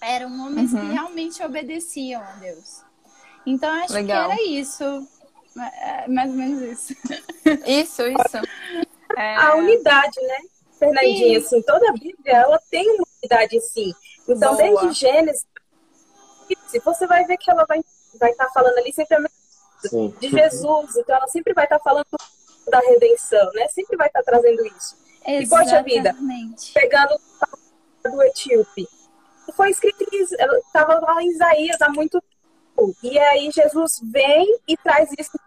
Eram 0.00 0.46
homens 0.46 0.72
uhum. 0.72 0.80
que 0.80 0.92
realmente 0.92 1.42
obedeciam 1.42 2.22
a 2.22 2.32
Deus. 2.32 2.82
Então 3.44 3.70
acho 3.70 3.92
Legal. 3.92 4.28
que 4.28 4.32
era 4.32 4.42
isso, 4.42 5.08
é, 5.80 6.08
mais 6.08 6.30
ou 6.30 6.36
menos 6.36 6.62
isso. 6.62 6.94
Isso, 7.66 8.02
isso. 8.06 8.36
É... 9.16 9.36
A 9.36 9.56
unidade, 9.56 10.18
né, 10.22 10.36
Fernandinha? 10.78 11.38
Assim, 11.38 11.60
toda 11.62 11.90
a 11.90 11.92
Bíblia 11.92 12.34
ela 12.34 12.58
tem 12.70 12.88
uma 12.92 13.04
unidade 13.20 13.56
em 13.56 13.60
si. 13.60 13.94
Então, 14.26 14.56
Boa. 14.56 14.80
desde 14.80 15.00
Gênesis, 15.00 15.44
se 16.68 16.78
você 16.78 17.06
vai 17.06 17.24
ver 17.24 17.36
que 17.36 17.50
ela 17.50 17.64
vai 17.66 17.80
vai 18.18 18.30
estar 18.30 18.46
tá 18.46 18.52
falando 18.52 18.78
ali 18.78 18.92
sempre 18.92 19.16
Sim. 19.80 20.14
de 20.20 20.28
Jesus, 20.28 20.96
então 20.96 21.16
ela 21.16 21.26
sempre 21.28 21.52
vai 21.52 21.64
estar 21.64 21.78
tá 21.78 21.84
falando 21.84 22.06
da 22.68 22.78
redenção, 22.80 23.50
né? 23.54 23.68
Sempre 23.68 23.96
vai 23.96 24.06
estar 24.06 24.22
trazendo 24.22 24.64
isso. 24.66 24.96
Exatamente. 25.26 25.44
E 25.44 25.48
poxa 25.48 25.82
vida, 25.82 26.16
pegando 26.74 27.20
do 28.04 28.22
etíope, 28.22 28.88
foi 29.54 29.70
escrito 29.70 30.04
estava 30.12 31.00
lá 31.00 31.22
em 31.22 31.30
Isaías 31.30 31.80
há 31.80 31.88
muito 31.88 32.20
tempo. 32.20 32.96
E 33.02 33.18
aí 33.18 33.50
Jesus 33.50 34.00
vem 34.02 34.58
e 34.66 34.76
traz 34.76 35.10
isso 35.18 35.38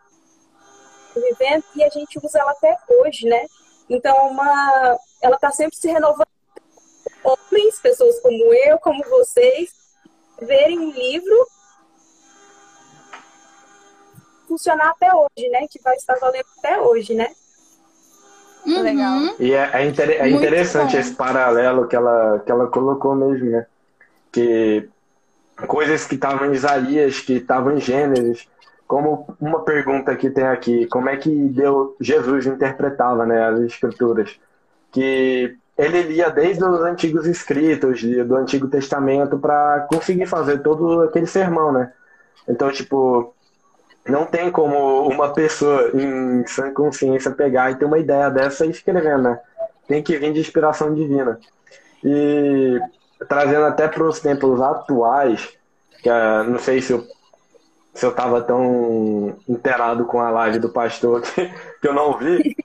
vivendo 1.16 1.64
e 1.76 1.84
a 1.84 1.90
gente 1.90 2.20
usa 2.22 2.40
ela 2.40 2.52
até 2.52 2.78
hoje, 2.90 3.28
né? 3.28 3.46
Então 3.90 4.16
uma, 4.28 4.98
ela 5.22 5.36
está 5.36 5.52
sempre 5.52 5.76
se 5.78 5.88
renovando 5.88 6.28
homens, 7.24 7.80
pessoas 7.80 8.20
como 8.20 8.54
eu, 8.54 8.78
como 8.80 9.04
vocês, 9.10 9.72
verem 10.42 10.80
um 10.80 10.92
livro 10.92 11.48
funcionar 14.56 14.92
até 14.92 15.14
hoje, 15.14 15.50
né? 15.50 15.68
Que 15.70 15.82
vai 15.82 15.96
estar 15.96 16.16
valendo 16.16 16.46
até 16.58 16.80
hoje, 16.80 17.14
né? 17.14 17.28
Uhum. 18.66 18.82
Legal. 18.82 19.36
E 19.40 19.54
é, 19.54 19.70
é, 19.74 19.86
inter, 19.86 20.10
é 20.10 20.30
interessante 20.30 20.98
esse 20.98 21.14
paralelo 21.14 21.88
que 21.88 21.96
ela, 21.96 22.40
que 22.40 22.52
ela 22.52 22.68
colocou 22.68 23.14
mesmo, 23.14 23.52
né? 23.52 23.66
Que 24.32 24.90
coisas 25.68 26.06
que 26.06 26.16
estavam 26.16 26.48
em 26.48 26.54
Isaías, 26.54 27.20
que 27.20 27.34
estavam 27.34 27.78
em 27.78 27.80
Gênesis, 27.80 28.48
como 28.88 29.28
uma 29.40 29.64
pergunta 29.64 30.16
que 30.16 30.30
tem 30.30 30.46
aqui, 30.46 30.88
como 30.88 31.10
é 31.10 31.18
que 31.18 31.30
Deus, 31.30 31.94
Jesus 32.00 32.46
interpretava 32.46 33.26
né, 33.26 33.46
as 33.46 33.60
escrituras? 33.62 34.40
Que 34.92 35.56
ele 35.78 36.02
lia 36.04 36.30
desde 36.30 36.64
os 36.64 36.82
antigos 36.82 37.28
escritos 37.28 38.02
do 38.02 38.36
Antigo 38.36 38.68
Testamento 38.68 39.38
para 39.38 39.88
conseguir 39.90 40.26
fazer 40.26 40.60
todo 40.60 41.02
aquele 41.02 41.28
sermão, 41.28 41.72
né? 41.72 41.92
Então, 42.48 42.72
tipo, 42.72 43.35
não 44.08 44.26
tem 44.26 44.52
como 44.52 45.08
uma 45.08 45.34
pessoa 45.34 45.92
em 45.94 46.46
sã 46.46 46.72
consciência 46.74 47.32
pegar 47.32 47.72
e 47.72 47.76
ter 47.76 47.86
uma 47.86 47.98
ideia 47.98 48.30
dessa 48.30 48.66
e 48.66 48.70
escrever, 48.70 49.18
né? 49.18 49.40
Tem 49.88 50.04
que 50.04 50.18
vir 50.18 50.32
de 50.32 50.40
inspiração 50.40 50.94
divina. 50.94 51.40
E 52.04 52.80
trazendo 53.28 53.66
até 53.66 53.88
para 53.88 54.04
os 54.04 54.20
tempos 54.20 54.62
atuais, 54.62 55.50
que 56.02 56.10
uh, 56.10 56.44
não 56.44 56.60
sei 56.60 56.82
se 56.82 56.94
eu 56.94 57.04
se 57.96 58.06
eu 58.06 58.10
estava 58.10 58.42
tão 58.42 59.38
inteirado 59.48 60.04
com 60.06 60.20
a 60.20 60.30
live 60.30 60.60
do 60.60 60.70
pastor 60.70 61.22
que, 61.24 61.48
que 61.82 61.88
eu 61.88 61.94
não 61.94 62.18
vi, 62.18 62.56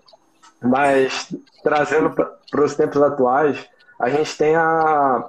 mas 0.61 1.33
trazendo 1.63 2.11
para 2.11 2.65
os 2.65 2.75
tempos 2.75 3.01
atuais, 3.01 3.65
a 3.99 4.11
gente 4.11 4.37
tem 4.37 4.57
a, 4.57 5.25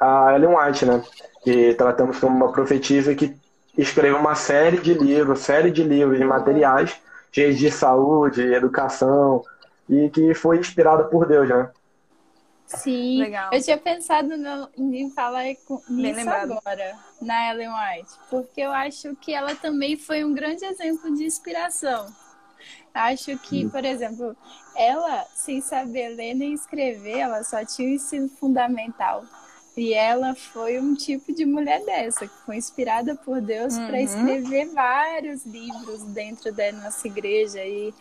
a 0.00 0.34
Ellen 0.34 0.56
White, 0.56 0.84
né? 0.84 1.02
Que 1.44 1.74
tratamos 1.74 2.18
como 2.18 2.34
uma 2.34 2.50
profetisa 2.50 3.14
que 3.14 3.36
escreveu 3.76 4.18
uma 4.18 4.34
série 4.34 4.78
de 4.78 4.94
livros, 4.94 5.40
série 5.40 5.70
de 5.70 5.82
livros 5.82 6.20
e 6.20 6.24
materiais 6.24 6.96
cheios 7.34 7.58
de 7.58 7.68
saúde, 7.68 8.42
educação, 8.42 9.42
e 9.88 10.08
que 10.08 10.32
foi 10.34 10.58
inspirada 10.58 11.04
por 11.04 11.26
Deus, 11.26 11.48
né? 11.48 11.68
Sim, 12.66 13.18
Legal. 13.18 13.52
eu 13.52 13.60
tinha 13.60 13.76
pensado 13.76 14.36
no, 14.36 14.68
em 14.76 15.10
falar 15.10 15.44
nisso 15.88 16.30
agora, 16.30 16.96
na 17.20 17.50
Ellen 17.50 17.68
White, 17.68 18.10
porque 18.30 18.60
eu 18.60 18.72
acho 18.72 19.14
que 19.16 19.34
ela 19.34 19.54
também 19.54 19.96
foi 19.96 20.24
um 20.24 20.32
grande 20.32 20.64
exemplo 20.64 21.14
de 21.14 21.24
inspiração. 21.24 22.06
Acho 22.94 23.36
que, 23.38 23.68
por 23.68 23.84
exemplo, 23.84 24.36
ela, 24.76 25.24
sem 25.34 25.60
saber 25.60 26.10
ler 26.10 26.34
nem 26.34 26.54
escrever, 26.54 27.18
ela 27.18 27.42
só 27.42 27.64
tinha 27.64 27.88
o 27.88 27.92
ensino 27.92 28.28
fundamental. 28.28 29.24
E 29.76 29.92
ela 29.92 30.34
foi 30.34 30.78
um 30.78 30.94
tipo 30.94 31.32
de 31.32 31.44
mulher 31.44 31.84
dessa, 31.84 32.26
que 32.28 32.34
foi 32.46 32.56
inspirada 32.56 33.16
por 33.16 33.40
Deus 33.40 33.74
uhum. 33.74 33.86
para 33.88 34.00
escrever 34.00 34.66
vários 34.66 35.44
livros 35.44 36.02
dentro 36.04 36.52
da 36.52 36.70
nossa 36.72 37.08
igreja. 37.08 37.64
E, 37.64 37.92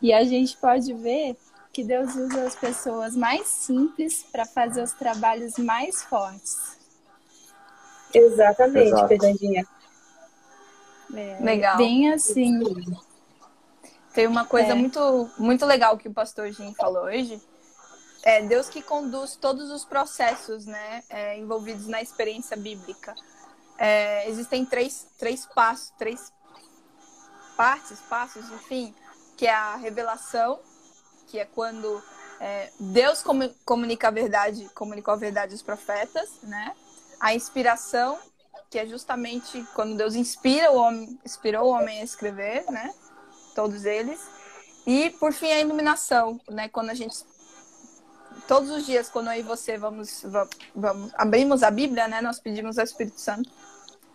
e 0.00 0.12
a 0.12 0.24
gente 0.24 0.56
pode 0.56 0.92
ver 0.94 1.36
que 1.72 1.84
Deus 1.84 2.14
usa 2.14 2.44
as 2.44 2.56
pessoas 2.56 3.14
mais 3.14 3.46
simples 3.46 4.24
para 4.32 4.46
fazer 4.46 4.82
os 4.82 4.92
trabalhos 4.92 5.58
mais 5.58 6.02
fortes. 6.02 6.78
Exatamente, 8.14 8.88
Exato. 8.88 9.08
Fernandinha. 9.08 9.66
É, 11.14 11.38
legal. 11.40 11.76
Bem 11.76 12.12
assim. 12.12 12.60
Tem 14.12 14.26
uma 14.26 14.44
coisa 14.44 14.70
é. 14.70 14.74
muito, 14.74 15.30
muito 15.38 15.64
legal 15.64 15.96
que 15.96 16.08
o 16.08 16.12
pastor 16.12 16.50
Jim 16.50 16.74
falou 16.74 17.04
hoje. 17.04 17.40
É 18.22 18.42
Deus 18.42 18.68
que 18.68 18.82
conduz 18.82 19.36
todos 19.36 19.70
os 19.70 19.84
processos 19.84 20.66
né, 20.66 21.02
é, 21.08 21.38
envolvidos 21.38 21.86
na 21.86 22.02
experiência 22.02 22.56
bíblica. 22.56 23.14
É, 23.78 24.28
existem 24.28 24.64
três, 24.66 25.06
três 25.18 25.46
passos, 25.46 25.90
três 25.98 26.30
partes, 27.56 27.98
passos, 28.00 28.50
enfim, 28.50 28.94
que 29.36 29.46
é 29.46 29.54
a 29.54 29.76
revelação, 29.76 30.60
que 31.26 31.38
é 31.38 31.46
quando 31.46 32.02
é, 32.40 32.70
Deus 32.78 33.22
comunica 33.64 34.08
a 34.08 34.10
verdade, 34.10 34.68
comunicou 34.74 35.14
a 35.14 35.16
verdade 35.16 35.52
aos 35.52 35.62
profetas, 35.62 36.30
né? 36.42 36.74
A 37.18 37.34
inspiração, 37.34 38.18
que 38.70 38.78
é 38.78 38.86
justamente 38.86 39.62
quando 39.74 39.96
Deus 39.96 40.14
inspira 40.14 40.70
o 40.72 40.76
homem, 40.76 41.18
inspirou 41.24 41.66
o 41.66 41.70
homem 41.70 42.00
a 42.00 42.04
escrever, 42.04 42.64
né? 42.70 42.94
Todos 43.54 43.84
eles. 43.84 44.20
E 44.86 45.10
por 45.10 45.32
fim 45.32 45.52
a 45.52 45.60
iluminação, 45.60 46.40
né? 46.48 46.68
Quando 46.68 46.90
a 46.90 46.94
gente 46.94 47.14
todos 48.46 48.70
os 48.70 48.86
dias 48.86 49.08
quando 49.08 49.28
eu 49.28 49.40
e 49.40 49.42
você 49.42 49.78
vamos, 49.78 50.24
vamos 50.74 51.12
abrimos 51.14 51.62
a 51.62 51.70
Bíblia, 51.70 52.08
né? 52.08 52.20
Nós 52.20 52.38
pedimos 52.38 52.78
ao 52.78 52.84
Espírito 52.84 53.20
Santo 53.20 53.50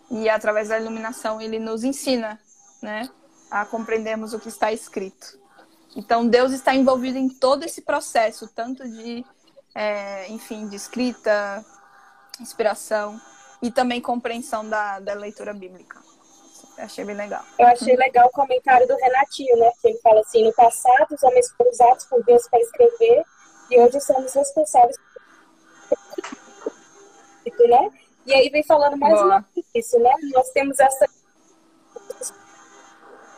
e 0.10 0.30
através 0.30 0.70
da 0.70 0.80
iluminação 0.80 1.42
ele 1.42 1.60
nos 1.60 1.84
ensina, 1.84 2.40
né? 2.82 3.10
a 3.50 3.66
compreendermos 3.66 4.34
o 4.34 4.40
que 4.40 4.50
está 4.50 4.72
escrito. 4.72 5.40
Então, 5.96 6.28
Deus 6.28 6.52
está 6.52 6.76
envolvido 6.76 7.18
em 7.18 7.30
todo 7.30 7.64
esse 7.64 7.82
processo, 7.82 8.50
tanto 8.54 8.84
de, 8.84 9.26
é, 9.74 10.28
enfim, 10.30 10.68
de 10.68 10.76
escrita, 10.76 11.64
inspiração 12.40 13.20
e 13.62 13.72
também 13.72 14.02
compreensão 14.02 14.68
da, 14.68 15.00
da 15.00 15.14
leitura 15.14 15.54
bíblica. 15.54 15.98
achei 16.78 17.06
bem 17.06 17.16
legal. 17.16 17.44
Eu 17.58 17.68
achei 17.68 17.96
legal 17.96 18.28
o 18.28 18.32
comentário 18.32 18.86
do 18.88 18.96
Renatinho, 18.98 19.58
né? 19.58 19.72
Que 19.82 19.88
ele 19.88 20.00
fala 20.00 20.20
assim: 20.20 20.44
no 20.44 20.54
passado, 20.54 21.16
os 21.16 21.24
homens 21.24 21.50
foram 21.52 21.72
usados 21.72 22.04
por 22.06 22.22
Deus 22.26 22.46
para 22.50 22.60
escrever 22.60 23.24
e 23.70 23.80
hoje 23.80 24.00
somos 24.02 24.34
responsáveis 24.34 24.98
por 27.44 27.68
né? 27.68 27.90
E 28.26 28.34
aí 28.34 28.50
vem 28.50 28.64
falando 28.64 28.98
mais 28.98 29.14
Boa. 29.14 29.26
uma 29.26 29.46
vez 29.54 29.66
isso, 29.76 30.00
né? 30.00 30.12
Nós 30.34 30.50
temos 30.50 30.80
essa 30.80 31.08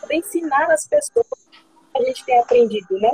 poder 0.01 0.15
ensinar 0.15 0.71
as 0.71 0.87
pessoas 0.87 1.27
que 1.93 2.01
a 2.01 2.05
gente 2.05 2.25
tem 2.25 2.39
aprendido, 2.39 2.97
né? 2.99 3.11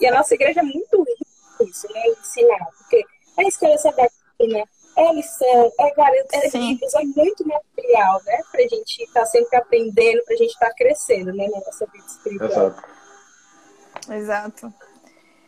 E 0.00 0.06
a 0.06 0.12
nossa 0.12 0.34
igreja 0.34 0.60
é 0.60 0.62
muito 0.62 1.02
rica 1.02 1.70
isso, 1.70 1.86
né? 1.92 2.02
Ensinar, 2.20 2.66
porque 2.78 3.04
é 3.38 3.48
escola 3.48 3.78
sabatina, 3.78 4.68
é 4.96 5.12
lição, 5.12 5.72
é 5.80 5.94
vários, 5.94 6.26
é 6.32 6.58
livros, 6.58 6.94
é 6.94 7.04
muito 7.04 7.46
material, 7.46 8.20
né? 8.24 8.38
Pra 8.50 8.60
gente 8.62 9.02
estar 9.02 9.20
tá 9.20 9.26
sempre 9.26 9.56
aprendendo, 9.56 10.22
pra 10.24 10.36
gente 10.36 10.52
estar 10.52 10.68
tá 10.68 10.74
crescendo, 10.74 11.32
né? 11.32 11.48
Na 11.48 11.60
nossa 11.60 11.86
vida 11.86 12.06
espiritual. 12.06 12.50
Exato. 12.50 12.84
Exato. 14.12 14.74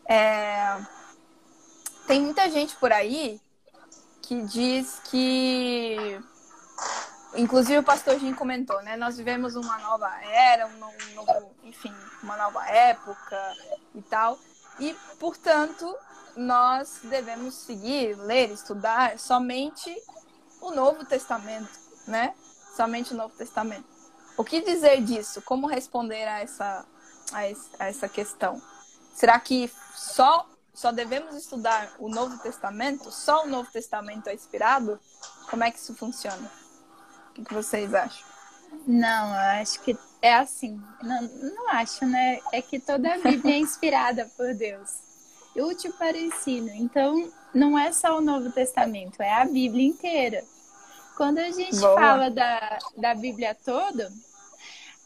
É... 0.08 0.95
Tem 2.06 2.20
muita 2.20 2.48
gente 2.50 2.76
por 2.76 2.92
aí 2.92 3.40
que 4.22 4.42
diz 4.42 5.00
que 5.10 6.20
Inclusive 7.36 7.78
o 7.78 7.82
pastor 7.82 8.18
Jim 8.18 8.32
comentou, 8.32 8.80
né? 8.82 8.96
Nós 8.96 9.18
vivemos 9.18 9.56
uma 9.56 9.78
nova 9.78 10.10
era, 10.24 10.66
um 10.66 10.78
novo, 10.78 11.54
enfim, 11.64 11.94
uma 12.22 12.36
nova 12.36 12.66
época 12.66 13.54
e 13.94 14.00
tal. 14.00 14.38
E, 14.80 14.94
portanto, 15.18 15.94
nós 16.34 17.00
devemos 17.04 17.54
seguir, 17.54 18.16
ler, 18.16 18.50
estudar 18.50 19.18
somente 19.18 19.94
o 20.62 20.70
Novo 20.70 21.04
Testamento, 21.04 21.68
né? 22.06 22.34
Somente 22.74 23.12
o 23.12 23.16
Novo 23.16 23.34
Testamento. 23.36 23.84
O 24.36 24.44
que 24.44 24.62
dizer 24.62 25.02
disso? 25.02 25.42
Como 25.42 25.66
responder 25.66 26.26
a 26.26 26.40
essa, 26.40 26.86
a 27.32 27.86
essa 27.86 28.08
questão? 28.08 28.60
Será 29.14 29.38
que 29.38 29.70
só, 29.94 30.46
só 30.76 30.92
devemos 30.92 31.34
estudar 31.34 31.90
o 31.98 32.06
Novo 32.06 32.36
Testamento? 32.36 33.10
Só 33.10 33.44
o 33.44 33.48
Novo 33.48 33.70
Testamento 33.72 34.28
é 34.28 34.34
inspirado? 34.34 35.00
Como 35.48 35.64
é 35.64 35.70
que 35.70 35.78
isso 35.78 35.94
funciona? 35.94 36.52
O 37.30 37.42
que 37.42 37.54
vocês 37.54 37.94
acham? 37.94 38.22
Não, 38.86 39.30
eu 39.30 39.60
acho 39.62 39.80
que 39.80 39.96
é 40.20 40.34
assim. 40.34 40.78
Não, 41.02 41.22
não 41.22 41.70
acho, 41.70 42.04
né? 42.04 42.40
É 42.52 42.60
que 42.60 42.78
toda 42.78 43.14
a 43.14 43.16
Bíblia 43.16 43.54
é 43.54 43.58
inspirada 43.58 44.30
por 44.36 44.52
Deus. 44.52 44.90
Útil 45.56 45.94
para 45.94 46.14
o 46.14 46.20
ensino. 46.20 46.68
Então, 46.74 47.32
não 47.54 47.78
é 47.78 47.90
só 47.90 48.18
o 48.18 48.20
Novo 48.20 48.52
Testamento, 48.52 49.22
é 49.22 49.32
a 49.32 49.46
Bíblia 49.46 49.88
inteira. 49.88 50.44
Quando 51.16 51.38
a 51.38 51.50
gente 51.50 51.80
Boa. 51.80 51.98
fala 51.98 52.30
da, 52.30 52.78
da 52.94 53.14
Bíblia 53.14 53.56
toda, 53.64 54.12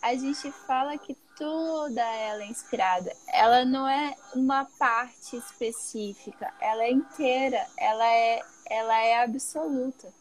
a 0.02 0.16
gente 0.16 0.50
fala 0.66 0.98
que 0.98 1.16
toda 1.40 2.02
ela 2.02 2.42
é 2.42 2.46
inspirada. 2.46 3.10
Ela 3.32 3.64
não 3.64 3.88
é 3.88 4.14
uma 4.34 4.66
parte 4.78 5.36
específica, 5.36 6.52
ela 6.60 6.84
é 6.84 6.92
inteira, 6.92 7.66
ela 7.78 8.06
é, 8.06 8.42
ela 8.66 9.00
é 9.00 9.22
absoluta. 9.24 10.12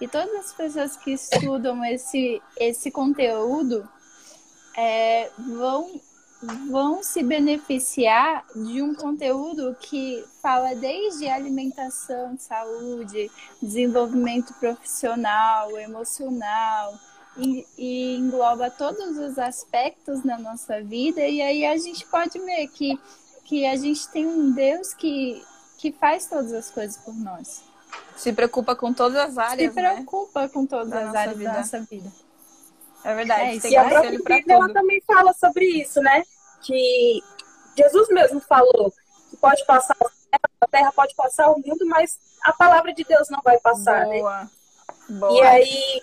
E 0.00 0.06
todas 0.06 0.32
as 0.36 0.52
pessoas 0.52 0.96
que 0.96 1.10
estudam 1.10 1.84
esse, 1.84 2.40
esse 2.56 2.88
conteúdo 2.92 3.86
é, 4.76 5.28
vão, 5.36 6.00
vão 6.70 7.02
se 7.02 7.24
beneficiar 7.24 8.46
de 8.54 8.80
um 8.80 8.94
conteúdo 8.94 9.76
que 9.80 10.24
fala 10.40 10.76
desde 10.76 11.28
alimentação, 11.28 12.38
saúde, 12.38 13.28
desenvolvimento 13.60 14.54
profissional, 14.54 15.76
emocional, 15.80 16.94
e, 17.36 17.66
e, 17.76 18.16
engloba 18.16 18.70
todos 18.70 19.18
os 19.18 19.38
aspectos 19.38 20.22
da 20.22 20.38
nossa 20.38 20.80
vida, 20.82 21.20
e 21.20 21.42
aí 21.42 21.64
a 21.66 21.76
gente 21.76 22.06
pode 22.06 22.38
ver 22.38 22.68
que, 22.68 22.98
que 23.44 23.66
a 23.66 23.76
gente 23.76 24.08
tem 24.08 24.26
um 24.26 24.52
Deus 24.52 24.94
que, 24.94 25.44
que 25.78 25.92
faz 25.92 26.26
todas 26.26 26.52
as 26.52 26.70
coisas 26.70 26.96
por 26.98 27.14
nós. 27.14 27.64
Se 28.16 28.32
preocupa 28.32 28.76
com 28.76 28.92
todas 28.92 29.16
as 29.16 29.38
áreas. 29.38 29.72
Se 29.72 29.80
né? 29.80 29.94
preocupa 29.94 30.42
né? 30.42 30.48
com 30.48 30.66
todas 30.66 30.90
da 30.90 31.08
as 31.08 31.14
áreas 31.14 31.36
vida. 31.36 31.50
da 31.50 31.58
nossa 31.58 31.80
vida. 31.80 32.12
É 33.04 33.14
verdade. 33.14 33.66
É 33.66 33.70
e 33.70 33.76
a 33.76 33.84
própria 33.84 34.10
Bíblia 34.18 34.44
ela 34.48 34.72
também 34.72 35.00
fala 35.02 35.32
sobre 35.32 35.64
isso, 35.66 36.00
né? 36.00 36.22
Que 36.62 37.22
Jesus 37.76 38.08
mesmo 38.08 38.40
falou 38.40 38.92
que 39.30 39.36
pode 39.36 39.64
passar 39.66 39.96
a 40.60 40.66
terra, 40.66 40.92
pode 40.92 41.14
passar 41.14 41.50
o 41.50 41.56
mundo, 41.56 41.86
mas 41.86 42.18
a 42.42 42.52
palavra 42.52 42.94
de 42.94 43.04
Deus 43.04 43.28
não 43.28 43.40
vai 43.42 43.58
passar, 43.58 44.06
né? 44.06 44.18
Boa. 44.18 44.40
né? 44.40 44.50
Boa. 45.10 45.32
E 45.32 45.42
aí, 45.42 46.02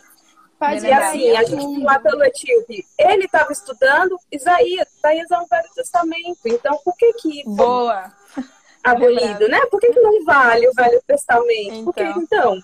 Pode 0.62 0.86
e 0.86 0.93
assim, 0.93 1.36
a 1.36 1.43
gente 1.43 1.84
lá 1.84 1.97
pelo 1.97 2.24
Etíope, 2.24 2.86
ele 2.95 3.26
estava 3.26 3.52
estudando 3.52 4.15
Isaías, 4.32 4.86
Isaías 5.00 5.32
é 5.32 5.39
um 5.39 5.47
Velho 5.47 5.69
Testamento, 5.74 6.39
então 6.45 6.80
por 6.86 6.95
que 6.95 7.13
que... 7.13 7.43
Boa! 7.45 8.13
abolido, 8.84 9.47
né? 9.47 9.60
Por 9.71 9.80
que, 9.80 9.91
que 9.91 10.00
não 10.00 10.24
vale 10.24 10.67
o 10.67 10.74
Velho 10.74 11.02
Testamento? 11.08 11.74
Então. 11.74 11.84
Porque 11.84 12.04
então 12.04 12.60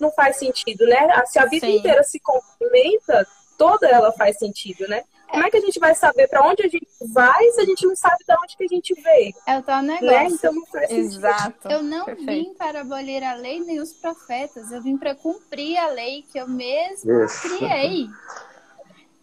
não 0.00 0.10
faz 0.10 0.38
sentido, 0.38 0.86
né? 0.86 1.24
Se 1.26 1.38
a 1.38 1.46
vida 1.46 1.66
Sim. 1.66 1.76
inteira 1.76 2.02
se 2.02 2.18
complementa, 2.18 3.24
toda 3.56 3.86
ela 3.86 4.10
faz 4.12 4.38
sentido, 4.38 4.88
né? 4.88 5.04
Como 5.28 5.44
é 5.44 5.50
que 5.50 5.56
a 5.56 5.60
gente 5.60 5.78
vai 5.78 5.94
saber 5.94 6.28
para 6.28 6.46
onde 6.46 6.62
a 6.62 6.68
gente 6.68 6.86
vai 7.12 7.50
se 7.50 7.60
a 7.60 7.64
gente 7.64 7.86
não 7.86 7.96
sabe 7.96 8.24
de 8.26 8.34
onde 8.34 8.56
que 8.56 8.64
a 8.64 8.68
gente 8.68 8.94
veio? 8.94 9.34
É 9.46 9.58
o 9.58 9.62
tal 9.62 9.82
né? 9.82 9.98
negócio. 10.00 10.20
Né? 10.20 10.28
Então 10.30 10.52
não 10.54 10.66
faz 10.66 10.90
Exato. 10.90 11.68
Eu 11.68 11.82
não 11.82 12.04
Perfeito. 12.04 12.30
vim 12.30 12.54
para 12.54 12.80
abolir 12.80 13.22
a 13.24 13.34
lei 13.34 13.60
nem 13.60 13.80
os 13.80 13.92
profetas. 13.92 14.70
Eu 14.70 14.82
vim 14.82 14.96
para 14.96 15.14
cumprir 15.14 15.76
a 15.78 15.88
lei 15.88 16.24
que 16.30 16.38
eu 16.38 16.48
mesmo 16.48 17.24
Isso. 17.24 17.56
criei. 17.56 18.08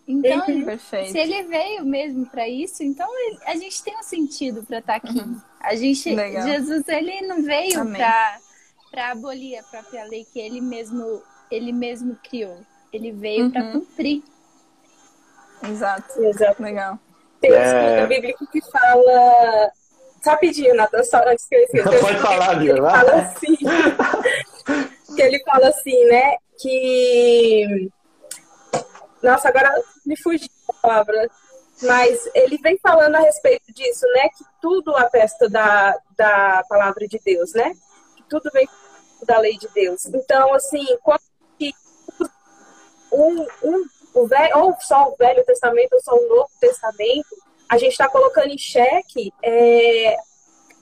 Então, 0.06 0.46
uhum. 0.48 0.78
se 0.78 1.18
ele 1.18 1.44
veio 1.44 1.86
mesmo 1.86 2.26
para 2.26 2.48
isso, 2.48 2.84
então 2.84 3.08
a 3.46 3.56
gente 3.56 3.82
tem 3.82 3.98
um 3.98 4.04
sentido 4.04 4.62
para 4.64 4.80
estar 4.80 5.00
tá 5.00 5.08
aqui. 5.08 5.18
Uhum. 5.18 5.42
A 5.62 5.76
gente, 5.76 6.14
Legal. 6.14 6.46
Jesus, 6.46 6.86
ele 6.90 7.22
não 7.22 7.42
veio 7.42 7.80
para 8.92 9.12
abolir 9.12 9.58
a 9.58 9.64
própria 9.64 10.04
lei 10.04 10.26
que 10.26 10.40
ele 10.40 10.60
mesmo, 10.60 11.24
ele 11.50 11.72
mesmo 11.72 12.18
criou. 12.22 12.60
Ele 12.92 13.14
veio 13.14 13.46
uhum. 13.46 13.52
para 13.52 13.72
cumprir. 13.72 14.24
Exato. 15.70 16.24
Exato. 16.24 16.62
Legal. 16.62 17.00
Tem 17.40 17.52
um 17.52 17.56
é... 17.56 17.94
estudo 17.96 18.08
bíblico 18.08 18.48
que 18.48 18.62
fala. 18.70 19.72
Rapidinho, 20.26 20.74
Natan, 20.76 21.04
só 21.04 21.18
antes 21.28 21.46
que 21.46 21.56
eu 21.56 21.60
esqueça. 21.64 22.00
Pode 22.00 22.20
falar, 22.20 22.62
Ele 22.62 22.80
fala 22.80 23.14
assim. 23.16 23.58
que 25.16 25.22
ele 25.22 25.44
fala 25.44 25.68
assim, 25.68 26.06
né? 26.06 26.36
Que. 26.60 27.90
Nossa, 29.22 29.50
agora 29.50 29.70
me 30.06 30.16
fugiu 30.22 30.48
a 30.70 30.74
palavra 30.74 31.30
mas 31.82 32.30
ele 32.34 32.58
vem 32.58 32.78
falando 32.78 33.16
a 33.16 33.20
respeito 33.20 33.74
disso, 33.74 34.06
né? 34.16 34.30
Que 34.30 34.46
tudo 34.62 34.96
atesta 34.96 35.50
da, 35.50 35.98
da 36.18 36.64
palavra 36.70 37.08
de 37.08 37.20
Deus, 37.24 37.54
né? 37.54 37.74
Que 38.16 38.24
tudo 38.30 38.50
vem 38.54 38.68
da 39.26 39.40
lei 39.40 39.58
de 39.58 39.68
Deus. 39.74 40.06
Então, 40.06 40.54
assim, 40.54 40.86
quando 41.02 41.22
um, 43.12 43.46
um, 43.64 43.86
o 44.14 44.28
velho, 44.28 44.58
ou 44.58 44.76
só 44.80 45.10
o 45.10 45.16
Velho 45.16 45.44
Testamento 45.44 45.94
ou 45.94 46.02
só 46.02 46.16
o 46.16 46.28
Novo 46.28 46.50
Testamento, 46.60 47.36
a 47.70 47.78
gente 47.78 47.92
está 47.92 48.08
colocando 48.08 48.50
em 48.50 48.58
xeque 48.58 49.34
é, 49.42 50.16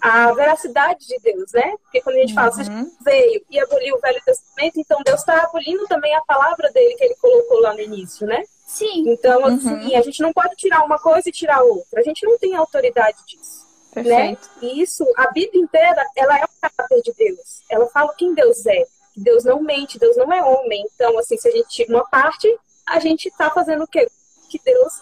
a 0.01 0.31
veracidade 0.33 1.07
de 1.07 1.17
Deus, 1.19 1.51
né? 1.53 1.75
Porque 1.83 2.01
quando 2.01 2.17
a 2.17 2.19
gente 2.19 2.33
fala, 2.33 2.51
uhum. 2.51 2.91
veio 3.05 3.45
e 3.49 3.59
aboliu 3.59 3.95
o 3.95 3.99
Velho 3.99 4.21
Testamento, 4.25 4.79
então 4.79 5.01
Deus 5.05 5.19
está 5.19 5.43
abolindo 5.43 5.87
também 5.87 6.13
a 6.15 6.21
palavra 6.21 6.71
dele 6.71 6.95
que 6.95 7.03
ele 7.03 7.15
colocou 7.15 7.61
lá 7.61 7.73
no 7.73 7.79
início, 7.79 8.25
né? 8.25 8.43
Sim. 8.65 9.03
Então, 9.07 9.45
assim, 9.45 9.69
uhum. 9.69 9.97
a 9.97 10.01
gente 10.01 10.21
não 10.21 10.33
pode 10.33 10.55
tirar 10.55 10.83
uma 10.83 10.97
coisa 10.97 11.29
e 11.29 11.31
tirar 11.31 11.61
outra. 11.61 11.99
A 11.99 12.03
gente 12.03 12.25
não 12.25 12.37
tem 12.37 12.55
autoridade 12.55 13.17
disso. 13.27 13.67
Né? 13.95 14.03
Perfeito. 14.03 14.49
Né? 14.61 14.69
E 14.69 14.81
isso, 14.81 15.05
a 15.17 15.27
Bíblia 15.27 15.61
inteira, 15.61 16.03
ela 16.15 16.39
é 16.39 16.45
o 16.45 16.49
caráter 16.61 17.01
de 17.01 17.13
Deus. 17.13 17.63
Ela 17.69 17.87
fala 17.87 18.13
quem 18.17 18.33
Deus 18.33 18.65
é. 18.65 18.85
Deus 19.15 19.43
não 19.43 19.61
mente, 19.61 19.99
Deus 19.99 20.15
não 20.15 20.31
é 20.31 20.43
homem. 20.43 20.83
Então, 20.95 21.17
assim, 21.19 21.37
se 21.37 21.47
a 21.47 21.51
gente 21.51 21.69
tira 21.69 21.93
uma 21.93 22.05
parte, 22.05 22.47
a 22.91 22.99
gente 22.99 23.27
está 23.27 23.49
fazendo 23.49 23.83
o 23.83 23.87
quê? 23.87 24.07
Que 24.49 24.59
Deus 24.63 25.01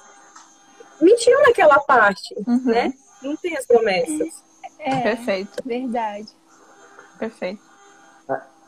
mentiu 1.02 1.38
naquela 1.42 1.80
parte, 1.80 2.36
uhum. 2.48 2.62
né? 2.66 2.94
Não 3.22 3.36
tem 3.36 3.58
as 3.58 3.66
promessas. 3.66 4.44
É, 4.80 5.02
Perfeito. 5.02 5.64
Verdade. 5.66 6.30
Perfeito. 7.18 7.62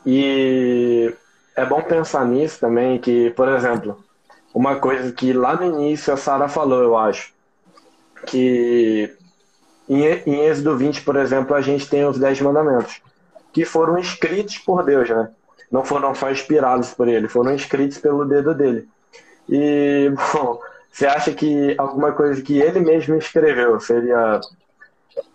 E 0.04 1.14
é 1.54 1.64
bom 1.64 1.80
pensar 1.82 2.24
nisso 2.26 2.58
também, 2.58 2.98
que, 2.98 3.30
por 3.30 3.48
exemplo, 3.48 4.02
uma 4.52 4.76
coisa 4.76 5.12
que 5.12 5.32
lá 5.32 5.54
no 5.54 5.80
início 5.80 6.12
a 6.12 6.16
Sara 6.16 6.48
falou, 6.48 6.82
eu 6.82 6.96
acho, 6.96 7.32
que 8.26 9.16
em, 9.88 10.04
em 10.04 10.40
Êxodo 10.46 10.76
20, 10.76 11.02
por 11.02 11.16
exemplo, 11.16 11.54
a 11.54 11.60
gente 11.60 11.88
tem 11.88 12.04
os 12.04 12.18
Dez 12.18 12.40
Mandamentos, 12.40 13.00
que 13.52 13.64
foram 13.64 13.98
escritos 13.98 14.58
por 14.58 14.84
Deus, 14.84 15.08
né? 15.08 15.30
Não 15.70 15.84
foram 15.84 16.14
só 16.14 16.30
inspirados 16.30 16.92
por 16.92 17.08
ele, 17.08 17.28
foram 17.28 17.54
escritos 17.54 17.98
pelo 17.98 18.24
dedo 18.24 18.54
dele. 18.54 18.88
E, 19.54 20.10
bom, 20.32 20.58
você 20.90 21.06
acha 21.06 21.30
que 21.34 21.74
alguma 21.76 22.12
coisa 22.12 22.40
que 22.40 22.58
ele 22.58 22.80
mesmo 22.80 23.16
escreveu 23.16 23.78
seria. 23.78 24.40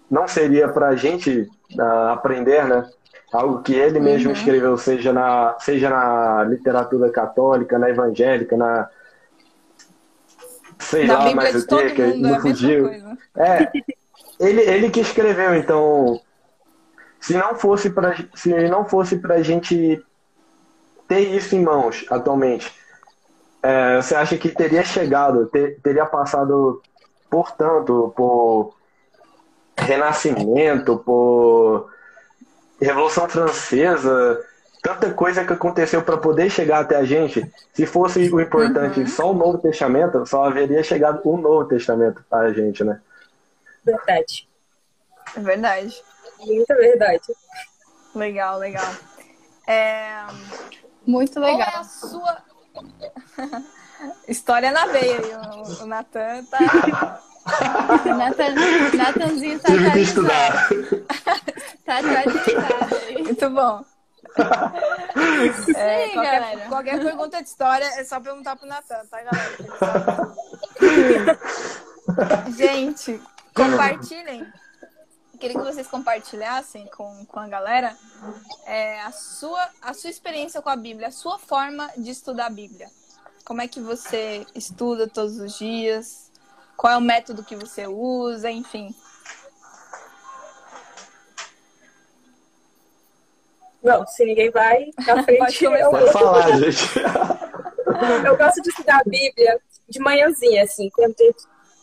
Não 0.09 0.27
seria 0.27 0.67
para 0.69 0.87
a 0.87 0.95
gente 0.95 1.47
uh, 1.77 2.09
aprender, 2.09 2.65
né? 2.65 2.89
Algo 3.31 3.61
que 3.61 3.75
ele 3.75 3.99
mesmo 3.99 4.29
uhum. 4.29 4.35
escreveu, 4.35 4.75
seja 4.77 5.13
na, 5.13 5.55
seja 5.59 5.89
na 5.89 6.45
literatura 6.45 7.11
católica, 7.11 7.77
na 7.77 7.91
evangélica, 7.91 8.57
na. 8.57 8.89
Sei 10.79 11.05
na 11.05 11.25
lá 11.25 11.35
mais 11.35 11.63
o 11.63 11.67
que, 11.67 11.89
que 11.91 12.13
não 12.15 12.35
é 12.35 12.39
fugiu. 12.39 12.89
É, 13.35 13.71
ele, 14.39 14.61
ele 14.61 14.89
que 14.89 15.01
escreveu, 15.01 15.53
então. 15.53 16.19
Se 17.19 17.35
não 17.35 17.53
fosse 17.53 17.91
para 17.91 18.15
se 18.33 18.49
não 18.67 18.85
fosse 18.85 19.17
para 19.17 19.35
a 19.35 19.43
gente 19.43 20.03
ter 21.07 21.19
isso 21.19 21.55
em 21.55 21.63
mãos 21.63 22.05
atualmente, 22.09 22.71
é, 23.67 24.01
você 24.01 24.15
acha 24.15 24.37
que 24.37 24.47
teria 24.47 24.81
chegado, 24.81 25.45
ter, 25.47 25.77
teria 25.81 26.05
passado 26.05 26.81
por 27.29 27.51
tanto, 27.51 28.13
por 28.15 28.73
Renascimento, 29.77 30.99
por 30.99 31.91
Revolução 32.79 33.27
Francesa, 33.27 34.41
tanta 34.81 35.13
coisa 35.13 35.43
que 35.43 35.51
aconteceu 35.51 36.01
para 36.01 36.15
poder 36.15 36.49
chegar 36.49 36.79
até 36.79 36.95
a 36.95 37.03
gente. 37.03 37.45
Se 37.73 37.85
fosse 37.85 38.31
o 38.31 38.39
importante 38.39 39.01
uhum. 39.01 39.07
só 39.07 39.31
o 39.31 39.35
Novo 39.35 39.57
Testamento, 39.57 40.25
só 40.25 40.45
haveria 40.45 40.81
chegado 40.81 41.19
o 41.25 41.35
Novo 41.35 41.65
Testamento 41.65 42.23
para 42.29 42.47
a 42.47 42.53
gente, 42.53 42.85
né? 42.85 43.01
Verdade. 43.83 44.47
É 45.35 45.39
verdade. 45.41 46.03
Muita 46.39 46.73
verdade. 46.73 47.33
Legal, 48.15 48.59
legal. 48.59 48.93
É... 49.67 50.25
Muito 51.05 51.37
legal. 51.37 51.67
Qual 51.67 51.75
é 51.75 51.79
a 51.79 51.83
sua 51.83 52.47
História 54.27 54.71
na 54.71 54.85
veia. 54.87 55.21
O, 55.21 55.83
o 55.83 55.85
Natan 55.85 56.43
tá. 56.45 56.59
Nathan, 58.05 58.53
Natanzinho 58.93 59.59
tá 59.59 59.71
Tive 59.71 59.91
que 59.91 59.99
estudar. 59.99 60.69
tá 61.85 61.99
atualizado. 61.99 63.23
Muito 63.23 63.49
bom. 63.49 63.85
É, 65.75 66.09
qualquer, 66.09 66.67
qualquer, 66.67 66.99
pergunta 66.99 67.41
de 67.41 67.49
história 67.49 67.85
é 67.85 68.03
só 68.03 68.19
perguntar 68.19 68.55
pro 68.55 68.67
Natan, 68.67 69.01
tá, 69.09 69.19
galera? 69.23 70.35
Gente, 72.55 73.19
compartilhem 73.55 74.45
queria 75.37 75.57
que 75.57 75.65
vocês 75.65 75.87
compartilhassem 75.87 76.87
com, 76.87 77.25
com 77.25 77.39
a 77.39 77.47
galera 77.47 77.95
é, 78.65 79.01
a, 79.01 79.11
sua, 79.11 79.69
a 79.81 79.93
sua 79.93 80.09
experiência 80.09 80.61
com 80.61 80.69
a 80.69 80.75
Bíblia, 80.75 81.07
a 81.07 81.11
sua 81.11 81.37
forma 81.37 81.89
de 81.97 82.11
estudar 82.11 82.47
a 82.47 82.49
Bíblia. 82.49 82.89
Como 83.45 83.61
é 83.61 83.67
que 83.67 83.79
você 83.79 84.45
estuda 84.53 85.07
todos 85.07 85.39
os 85.39 85.57
dias? 85.57 86.31
Qual 86.75 86.91
é 86.91 86.97
o 86.97 87.01
método 87.01 87.43
que 87.43 87.55
você 87.55 87.87
usa? 87.87 88.51
Enfim. 88.51 88.93
Não, 93.81 94.05
se 94.05 94.25
ninguém 94.25 94.51
vai 94.51 94.91
na 95.05 95.23
frente, 95.23 95.63
eu 95.63 95.91
vou 95.91 96.07
falar, 96.11 96.57
gente. 96.57 96.99
eu 98.25 98.37
gosto 98.37 98.61
de 98.61 98.69
estudar 98.69 98.99
a 98.99 99.09
Bíblia 99.09 99.61
de 99.87 99.99
manhãzinha, 99.99 100.63
assim, 100.63 100.89
quando 100.89 101.15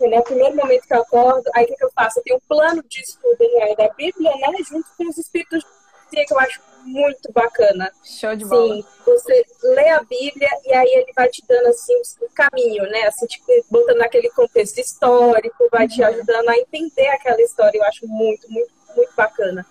né? 0.00 0.18
O 0.18 0.22
primeiro 0.22 0.56
momento 0.56 0.86
que 0.86 0.94
eu 0.94 1.02
acordo, 1.02 1.50
aí 1.54 1.64
o 1.64 1.68
que, 1.68 1.76
que 1.76 1.84
eu 1.84 1.90
faço? 1.94 2.18
Eu 2.18 2.22
tenho 2.24 2.36
um 2.36 2.48
plano 2.48 2.82
de 2.88 3.00
estudo 3.00 3.38
né, 3.40 3.74
da 3.76 3.88
Bíblia, 3.94 4.30
né? 4.36 4.52
Junto 4.68 4.86
com 4.96 5.08
os 5.08 5.18
espíritos 5.18 5.64
que 6.10 6.32
eu 6.32 6.38
acho 6.38 6.60
muito 6.84 7.32
bacana. 7.32 7.90
Show 8.04 8.36
de 8.36 8.44
bola. 8.44 8.76
Sim, 8.76 8.84
você 9.04 9.44
lê 9.62 9.88
a 9.88 10.02
Bíblia 10.02 10.48
e 10.64 10.72
aí 10.72 10.88
ele 10.88 11.12
vai 11.14 11.28
te 11.28 11.42
dando 11.48 11.66
assim 11.68 11.94
o 12.20 12.28
caminho, 12.34 12.84
né? 12.84 13.02
Assim, 13.06 13.26
tipo, 13.26 13.46
botando 13.70 13.98
naquele 13.98 14.30
contexto 14.30 14.78
histórico, 14.78 15.68
vai 15.70 15.82
uhum. 15.82 15.88
te 15.88 16.02
ajudando 16.02 16.48
a 16.48 16.56
entender 16.58 17.08
aquela 17.08 17.40
história. 17.40 17.78
Eu 17.78 17.84
acho 17.84 18.06
muito, 18.06 18.50
muito, 18.50 18.70
muito 18.94 19.14
bacana. 19.16 19.66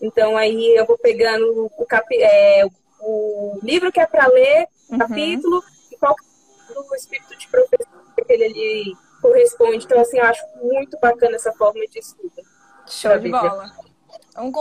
Então 0.00 0.36
aí 0.36 0.74
eu 0.76 0.84
vou 0.84 0.98
pegando 0.98 1.70
o, 1.78 1.86
capi 1.86 2.16
é, 2.20 2.66
o 3.00 3.58
livro 3.62 3.90
que 3.90 4.00
é 4.00 4.06
para 4.06 4.26
ler, 4.26 4.66
uhum. 4.90 4.98
capítulo, 4.98 5.62
e 5.90 5.96
qual 5.96 6.14
é 6.14 6.78
o 6.78 6.94
espírito 6.94 7.36
de 7.36 7.48
professor 7.48 7.86
que 8.14 8.32
ele 8.32 8.44
ali 8.44 8.96
corresponde. 9.20 9.84
Então, 9.84 10.00
assim, 10.00 10.18
eu 10.18 10.24
acho 10.24 10.42
muito 10.62 10.98
bacana 10.98 11.36
essa 11.36 11.52
forma 11.52 11.86
de 11.86 11.98
estudo. 11.98 12.42
Show 12.86 13.18
de 13.18 13.30
bola. 13.30 13.70
Um 14.38 14.52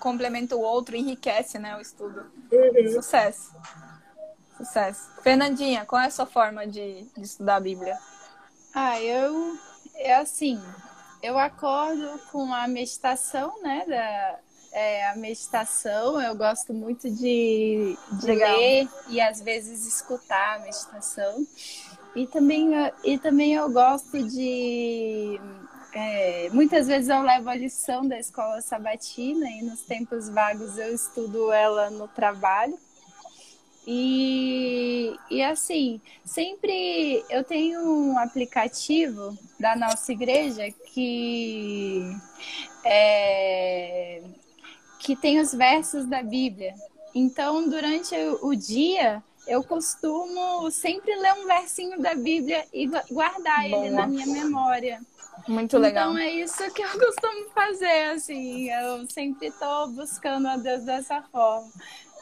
complementa 0.00 0.56
o 0.56 0.60
outro, 0.60 0.96
enriquece 0.96 1.58
né, 1.58 1.76
o 1.76 1.80
estudo. 1.80 2.26
Uhum. 2.52 2.92
Sucesso. 2.92 3.54
Sucesso. 4.56 5.08
Fernandinha, 5.22 5.86
qual 5.86 6.02
é 6.02 6.06
a 6.06 6.10
sua 6.10 6.26
forma 6.26 6.66
de, 6.66 7.04
de 7.16 7.22
estudar 7.22 7.56
a 7.56 7.60
Bíblia? 7.60 7.98
Ah, 8.74 9.00
eu. 9.00 9.56
É 9.94 10.14
assim. 10.16 10.60
Eu 11.22 11.38
acordo 11.38 12.18
com 12.30 12.52
a 12.52 12.66
meditação, 12.66 13.60
né? 13.62 13.84
Da, 13.86 14.38
é, 14.72 15.08
a 15.08 15.16
meditação, 15.16 16.20
eu 16.20 16.34
gosto 16.34 16.72
muito 16.72 17.10
de, 17.10 17.96
de 18.12 18.26
ler 18.26 18.88
e 19.08 19.20
às 19.20 19.40
vezes 19.40 19.86
escutar 19.86 20.56
a 20.56 20.58
meditação. 20.60 21.46
E 22.14 22.26
também, 22.26 22.70
e 23.04 23.18
também 23.18 23.54
eu 23.54 23.70
gosto 23.70 24.22
de. 24.22 25.40
É, 25.92 26.48
muitas 26.52 26.86
vezes 26.86 27.08
eu 27.08 27.22
levo 27.22 27.48
a 27.48 27.54
lição 27.54 28.06
da 28.06 28.18
escola 28.18 28.60
sabatina 28.60 29.48
e 29.48 29.62
nos 29.62 29.82
tempos 29.82 30.28
vagos 30.28 30.78
eu 30.78 30.94
estudo 30.94 31.52
ela 31.52 31.90
no 31.90 32.06
trabalho. 32.08 32.78
E, 33.86 35.16
e 35.30 35.42
assim, 35.42 36.00
sempre 36.24 37.24
eu 37.30 37.42
tenho 37.42 37.80
um 37.80 38.18
aplicativo 38.18 39.36
da 39.58 39.74
nossa 39.74 40.12
igreja 40.12 40.70
que, 40.92 42.04
é, 42.84 44.22
que 44.98 45.16
tem 45.16 45.40
os 45.40 45.52
versos 45.52 46.06
da 46.06 46.22
Bíblia. 46.22 46.74
Então, 47.14 47.68
durante 47.68 48.14
o 48.42 48.54
dia, 48.54 49.22
eu 49.46 49.62
costumo 49.64 50.70
sempre 50.70 51.14
ler 51.16 51.34
um 51.34 51.46
versinho 51.46 52.00
da 52.00 52.14
Bíblia 52.14 52.64
e 52.72 52.86
guardar 53.10 53.68
Boa. 53.68 53.86
ele 53.86 53.94
na 53.94 54.06
minha 54.06 54.26
memória. 54.26 55.00
Muito 55.48 55.78
legal. 55.78 56.10
Então 56.10 56.22
é 56.22 56.30
isso 56.30 56.70
que 56.72 56.82
eu 56.82 56.90
costumo 56.98 57.50
fazer, 57.54 58.12
assim. 58.12 58.70
Eu 58.70 59.06
sempre 59.08 59.48
estou 59.48 59.88
buscando 59.88 60.48
a 60.48 60.56
Deus 60.56 60.84
dessa 60.84 61.22
forma. 61.22 61.70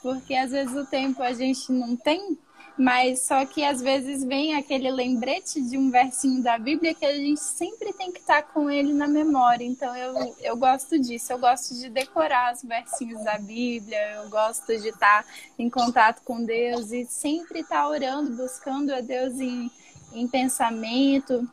Porque 0.03 0.35
às 0.35 0.53
vezes 0.53 0.75
o 0.77 0.87
tempo 0.87 1.23
a 1.23 1.33
gente 1.33 1.73
não 1.73 1.97
tem 1.97 2.39
mas 2.79 3.23
só 3.23 3.45
que 3.45 3.65
às 3.65 3.83
vezes 3.83 4.23
vem 4.23 4.55
aquele 4.55 4.89
lembrete 4.89 5.61
de 5.61 5.77
um 5.77 5.91
versinho 5.91 6.41
da 6.41 6.57
Bíblia 6.57 6.95
que 6.95 7.05
a 7.05 7.13
gente 7.13 7.41
sempre 7.41 7.93
tem 7.93 8.13
que 8.13 8.21
estar 8.21 8.41
com 8.43 8.71
ele 8.71 8.93
na 8.93 9.09
memória. 9.09 9.65
Então 9.65 9.97
eu, 9.97 10.37
eu 10.41 10.57
gosto 10.57 10.97
disso, 10.97 11.33
eu 11.33 11.41
gosto 11.41 11.75
de 11.75 11.91
decorar 11.91 12.55
os 12.55 12.63
versinhos 12.63 13.25
da 13.25 13.37
Bíblia, 13.37 13.99
eu 14.13 14.31
gosto 14.31 14.79
de 14.79 14.91
estar 14.91 15.27
em 15.59 15.69
contato 15.69 16.23
com 16.23 16.45
Deus 16.45 16.93
e 16.93 17.05
sempre 17.05 17.61
estar 17.61 17.89
orando, 17.89 18.37
buscando 18.37 18.95
a 18.95 19.01
Deus 19.01 19.41
em, 19.41 19.69
em 20.13 20.29
pensamento. 20.29 21.51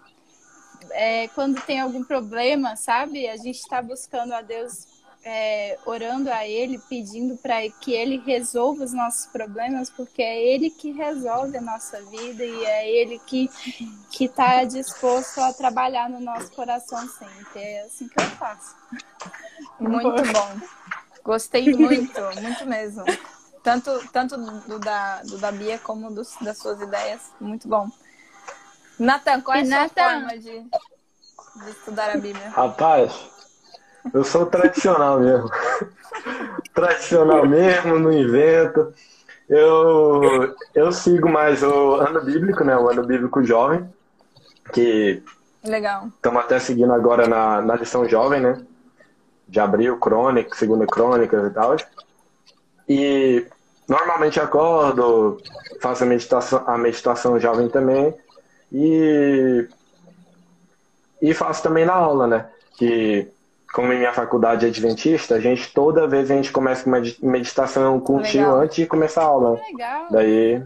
É, 0.91 1.27
quando 1.29 1.59
tem 1.63 1.79
algum 1.79 2.03
problema, 2.03 2.75
sabe? 2.75 3.27
A 3.27 3.35
gente 3.35 3.57
está 3.57 3.81
buscando 3.81 4.31
a 4.31 4.43
Deus 4.43 4.94
é, 5.27 5.79
orando 5.87 6.31
a 6.31 6.47
Ele, 6.47 6.77
pedindo 6.87 7.35
para 7.37 7.67
que 7.67 7.91
Ele 7.91 8.21
resolva 8.23 8.83
os 8.83 8.93
nossos 8.93 9.25
problemas, 9.25 9.89
porque 9.89 10.21
é 10.21 10.39
Ele 10.39 10.69
que 10.69 10.91
resolve 10.91 11.57
a 11.57 11.61
nossa 11.61 11.99
vida 12.03 12.45
e 12.45 12.63
é 12.63 12.87
Ele 12.87 13.19
que 13.25 13.49
que 14.11 14.25
está 14.25 14.63
disposto 14.63 15.41
a 15.41 15.51
trabalhar 15.51 16.09
no 16.09 16.21
nosso 16.21 16.51
coração 16.51 16.99
sempre. 17.09 17.59
É 17.59 17.81
assim 17.81 18.07
que 18.07 18.21
eu 18.21 18.25
faço. 18.31 18.75
Muito 19.79 20.21
bom. 20.31 20.59
Gostei 21.23 21.73
muito, 21.73 22.21
muito 22.41 22.65
mesmo. 22.67 23.03
Tanto, 23.63 24.07
tanto 24.09 24.37
do 24.37 24.77
da, 24.77 25.23
do 25.23 25.39
da 25.39 25.51
Bia 25.51 25.79
como 25.79 26.13
dos, 26.13 26.35
das 26.39 26.59
suas 26.59 26.79
ideias. 26.79 27.31
Muito 27.41 27.67
bom. 27.67 27.89
Natan, 28.99 29.41
qual 29.41 29.57
é 29.57 29.61
a 29.61 29.65
sua 29.65 29.89
forma 29.89 30.37
de, 30.37 30.61
de 30.61 31.69
estudar 31.71 32.11
a 32.11 32.17
Bíblia? 32.17 32.49
Rapaz, 32.49 33.11
eu 34.13 34.23
sou 34.23 34.45
tradicional 34.45 35.19
mesmo. 35.19 35.49
tradicional 36.73 37.45
mesmo, 37.47 37.99
não 37.99 38.11
invento. 38.11 38.93
Eu, 39.47 40.55
eu 40.73 40.91
sigo 40.91 41.29
mais 41.29 41.61
o 41.63 41.95
ano 41.95 42.23
bíblico, 42.23 42.63
né? 42.63 42.75
O 42.77 42.89
ano 42.89 43.05
bíblico 43.05 43.43
jovem, 43.43 43.87
que 44.73 45.23
Legal. 45.63 46.07
estamos 46.07 46.43
até 46.43 46.59
seguindo 46.59 46.91
agora 46.91 47.27
na, 47.27 47.61
na 47.61 47.75
lição 47.75 48.07
jovem, 48.09 48.41
né? 48.41 48.61
De 49.47 49.59
abril, 49.59 49.99
crônica, 49.99 50.55
segunda 50.55 50.87
crônica 50.87 51.37
e 51.37 51.49
tal. 51.51 51.75
E 52.89 53.47
normalmente 53.87 54.39
acordo, 54.39 55.37
faço 55.79 56.03
a 56.03 56.07
meditação, 56.07 56.63
a 56.65 56.77
meditação 56.77 57.39
jovem 57.39 57.69
também. 57.69 58.15
E, 58.71 59.67
e 61.21 61.33
faço 61.35 61.61
também 61.61 61.85
na 61.85 61.93
aula, 61.93 62.25
né? 62.25 62.49
Que 62.77 63.31
como 63.75 63.91
em 63.91 63.97
minha 63.97 64.13
faculdade 64.13 64.65
é 64.65 64.69
adventista, 64.69 65.35
a 65.35 65.39
gente 65.41 65.73
toda 65.73 66.07
vez 66.07 66.31
a 66.31 66.35
gente 66.35 66.49
começa 66.49 66.85
com 66.85 66.91
uma 66.91 67.01
meditação 67.21 67.99
com 67.99 68.15
o 68.15 68.23
tio 68.23 68.55
antes 68.55 68.77
de 68.77 68.87
começar 68.87 69.23
a 69.23 69.25
aula. 69.25 69.59
Legal. 69.69 70.07
Daí 70.09 70.65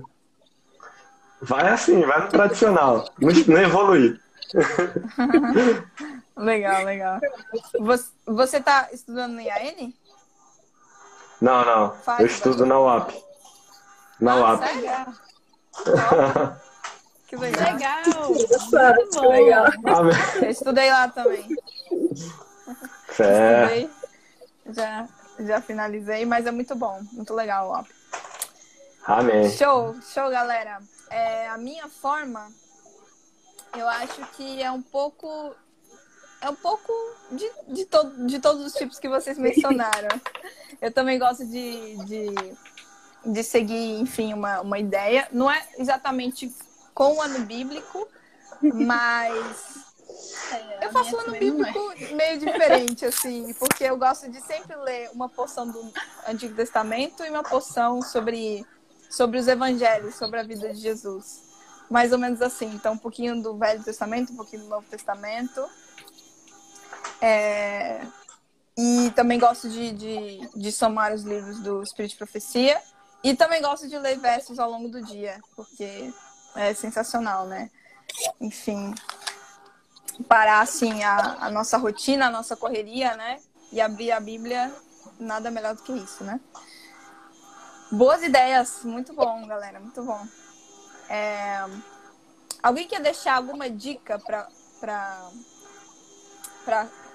vai 1.41 1.69
assim, 1.69 2.02
vai 2.02 2.22
no 2.22 2.28
tradicional, 2.30 3.10
não, 3.19 3.32
não 3.48 3.62
evoluir. 3.63 4.22
legal, 6.38 6.84
legal. 6.84 7.19
Você, 7.80 8.12
você 8.28 8.62
tá 8.62 8.89
estudando 8.93 9.34
no 9.34 9.41
IAN? 9.41 9.91
Não, 11.41 11.65
não. 11.65 11.95
Faz, 12.04 12.19
eu 12.19 12.26
estudo 12.28 12.63
na 12.63 12.80
UAP. 12.80 13.12
Na 14.22 14.34
ah, 14.34 14.36
UAP. 14.36 14.63
Sério? 14.67 15.15
que 17.26 17.36
legal. 17.38 17.74
Legal. 17.74 18.04
Muito 18.93 19.22
legal. 19.22 19.67
Eu 20.43 20.50
estudei 20.52 20.91
lá 20.91 21.08
também. 21.08 21.58
Já, 24.67 25.08
já 25.39 25.62
finalizei, 25.62 26.25
mas 26.25 26.45
é 26.45 26.51
muito 26.51 26.75
bom, 26.75 27.01
muito 27.12 27.34
legal, 27.34 27.69
ó. 27.69 27.84
Amém. 29.05 29.49
Show, 29.51 29.95
show, 30.01 30.29
galera. 30.29 30.79
É, 31.10 31.49
a 31.49 31.58
minha 31.58 31.88
forma, 31.88 32.47
eu 33.75 33.88
acho 33.88 34.21
que 34.34 34.62
é 34.62 34.69
um 34.71 34.82
pouco. 34.82 35.55
É 36.41 36.49
um 36.49 36.55
pouco 36.55 36.93
de, 37.32 37.51
de, 37.67 37.86
to, 37.86 38.27
de 38.27 38.39
todos 38.39 38.65
os 38.65 38.73
tipos 38.73 38.99
que 38.99 39.10
vocês 39.10 39.38
mencionaram. 39.38 40.10
Eu 40.79 40.91
também 40.93 41.19
gosto 41.19 41.45
de, 41.45 41.97
de, 42.05 42.27
de 43.25 43.43
seguir, 43.43 43.99
enfim, 43.99 44.34
uma, 44.34 44.62
uma 44.62 44.79
ideia. 44.79 45.27
Não 45.34 45.51
é 45.51 45.62
exatamente 45.77 46.53
com 46.93 47.15
o 47.15 47.21
ano 47.21 47.39
bíblico, 47.39 48.08
mas 48.62 49.88
é, 50.52 50.86
eu 50.86 50.91
faço 50.91 51.15
um 51.15 51.19
ano 51.19 51.32
bíblico 51.32 51.91
é. 51.91 52.13
meio 52.13 52.39
diferente, 52.39 53.06
assim, 53.06 53.54
porque 53.54 53.84
eu 53.84 53.97
gosto 53.97 54.30
de 54.30 54.41
sempre 54.41 54.75
ler 54.78 55.10
uma 55.13 55.30
porção 55.30 55.67
do 55.67 55.91
Antigo 56.28 56.56
Testamento 56.56 57.23
e 57.23 57.30
uma 57.30 57.43
porção 57.43 58.02
sobre, 58.02 58.65
sobre 59.10 59.39
os 59.39 59.47
evangelhos, 59.47 60.15
sobre 60.15 60.39
a 60.39 60.43
vida 60.43 60.73
de 60.73 60.80
Jesus. 60.80 61.49
Mais 61.89 62.12
ou 62.12 62.19
menos 62.19 62.41
assim. 62.41 62.67
Então, 62.67 62.93
um 62.93 62.97
pouquinho 62.97 63.41
do 63.41 63.58
Velho 63.58 63.84
Testamento, 63.84 64.32
um 64.34 64.36
pouquinho 64.36 64.63
do 64.63 64.69
Novo 64.69 64.86
Testamento. 64.89 65.67
É... 67.21 68.02
E 68.78 69.12
também 69.15 69.39
gosto 69.39 69.67
de, 69.67 69.91
de, 69.91 70.49
de 70.56 70.71
somar 70.71 71.13
os 71.13 71.23
livros 71.23 71.60
do 71.60 71.82
Espírito 71.84 72.12
de 72.12 72.17
Profecia. 72.17 72.80
E 73.23 73.36
também 73.36 73.62
gosto 73.62 73.88
de 73.88 73.97
ler 73.97 74.17
versos 74.19 74.60
ao 74.60 74.69
longo 74.69 74.88
do 74.88 75.02
dia, 75.02 75.39
porque 75.56 76.13
é 76.56 76.73
sensacional, 76.73 77.45
né? 77.45 77.69
Enfim, 78.39 78.93
parar 80.27 80.62
assim 80.62 81.03
a, 81.03 81.38
a 81.45 81.49
nossa 81.49 81.77
rotina, 81.77 82.27
a 82.27 82.32
nossa 82.32 82.55
correria, 82.55 83.15
né? 83.15 83.39
E 83.71 83.79
abrir 83.79 84.12
a 84.12 84.19
Bíblia, 84.19 84.73
nada 85.19 85.51
melhor 85.51 85.75
do 85.75 85.84
que 85.84 85.91
isso, 85.93 86.23
né? 86.23 86.39
Boas 87.91 88.21
ideias, 88.21 88.84
muito 88.84 89.13
bom, 89.13 89.47
galera, 89.47 89.79
muito 89.79 90.03
bom. 90.03 90.27
É... 91.10 91.65
Alguém 92.62 92.88
quer 92.88 93.01
deixar 93.01 93.36
alguma 93.36 93.69
dica 93.69 94.19
para 94.19 94.47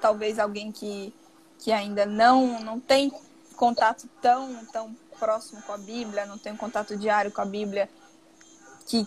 talvez 0.00 0.38
alguém 0.38 0.72
que, 0.72 1.14
que 1.58 1.70
ainda 1.70 2.06
não 2.06 2.60
não 2.60 2.80
tem 2.80 3.12
contato 3.56 4.08
tão 4.20 4.64
tão 4.66 4.96
próximo 5.18 5.62
com 5.62 5.72
a 5.72 5.78
Bíblia, 5.78 6.26
não 6.26 6.38
tem 6.38 6.52
um 6.52 6.56
contato 6.56 6.96
diário 6.96 7.30
com 7.30 7.40
a 7.40 7.46
Bíblia, 7.46 7.88
que 8.86 9.06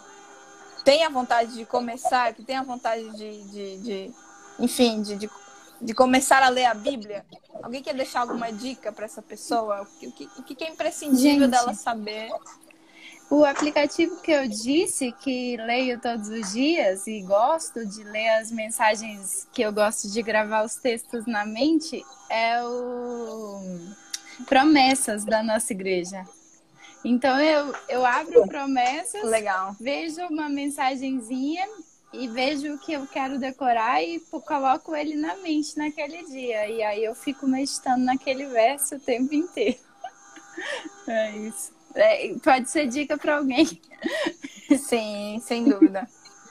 tem 0.88 1.04
a 1.04 1.10
vontade 1.10 1.54
de 1.54 1.66
começar, 1.66 2.34
que 2.34 2.42
tem 2.42 2.56
a 2.56 2.64
vontade 2.64 3.04
de, 3.18 3.44
de, 3.44 3.78
de 3.80 4.14
enfim, 4.58 5.02
de, 5.02 5.18
de, 5.18 5.30
de, 5.82 5.94
começar 5.94 6.42
a 6.42 6.48
ler 6.48 6.64
a 6.64 6.74
Bíblia, 6.74 7.26
alguém 7.62 7.84
quer 7.84 7.94
deixar 7.94 8.22
alguma 8.22 8.54
dica 8.54 8.90
para 8.90 9.04
essa 9.04 9.22
pessoa? 9.22 9.82
O 9.82 10.12
que, 10.14 10.30
o 10.38 10.44
que 10.44 10.64
é 10.64 10.70
imprescindível 10.70 11.42
Gente, 11.42 11.52
dela 11.52 11.74
saber? 11.74 12.30
O 13.30 13.44
aplicativo 13.44 14.22
que 14.22 14.32
eu 14.32 14.48
disse 14.48 15.12
que 15.12 15.58
leio 15.58 16.00
todos 16.00 16.30
os 16.30 16.54
dias 16.54 17.06
e 17.06 17.22
gosto 17.22 17.86
de 17.86 18.06
ler 18.06 18.30
as 18.40 18.50
mensagens 18.50 19.46
que 19.52 19.64
eu 19.64 19.74
gosto 19.74 20.10
de 20.10 20.22
gravar 20.22 20.64
os 20.64 20.76
textos 20.76 21.26
na 21.26 21.46
mente 21.46 22.02
é 22.30 22.64
o 22.64 23.60
Promessas 24.48 25.26
da 25.26 25.44
nossa 25.44 25.74
igreja. 25.74 26.26
Então 27.04 27.40
eu, 27.40 27.74
eu 27.88 28.06
abro 28.06 28.48
promessas, 28.48 29.24
Legal. 29.24 29.76
vejo 29.80 30.22
uma 30.28 30.50
mensagenzinha 30.50 31.66
e 32.12 32.28
vejo 32.28 32.74
o 32.74 32.80
que 32.80 32.94
eu 32.94 33.06
quero 33.08 33.38
decorar 33.40 34.02
e 34.02 34.20
coloco 34.20 34.96
ele 34.96 35.16
na 35.16 35.36
mente 35.38 35.78
naquele 35.78 36.24
dia. 36.26 36.68
E 36.68 36.82
aí 36.84 37.04
eu 37.04 37.14
fico 37.14 37.48
meditando 37.48 38.04
naquele 38.04 38.48
verso 38.48 38.96
o 38.96 39.00
tempo 39.00 39.34
inteiro. 39.34 39.80
É 41.08 41.38
isso. 41.38 41.72
É, 41.94 42.34
pode 42.44 42.70
ser 42.70 42.88
dica 42.88 43.18
para 43.18 43.38
alguém. 43.38 43.66
Sim, 44.78 45.40
sem 45.42 45.64
dúvida. 45.64 46.08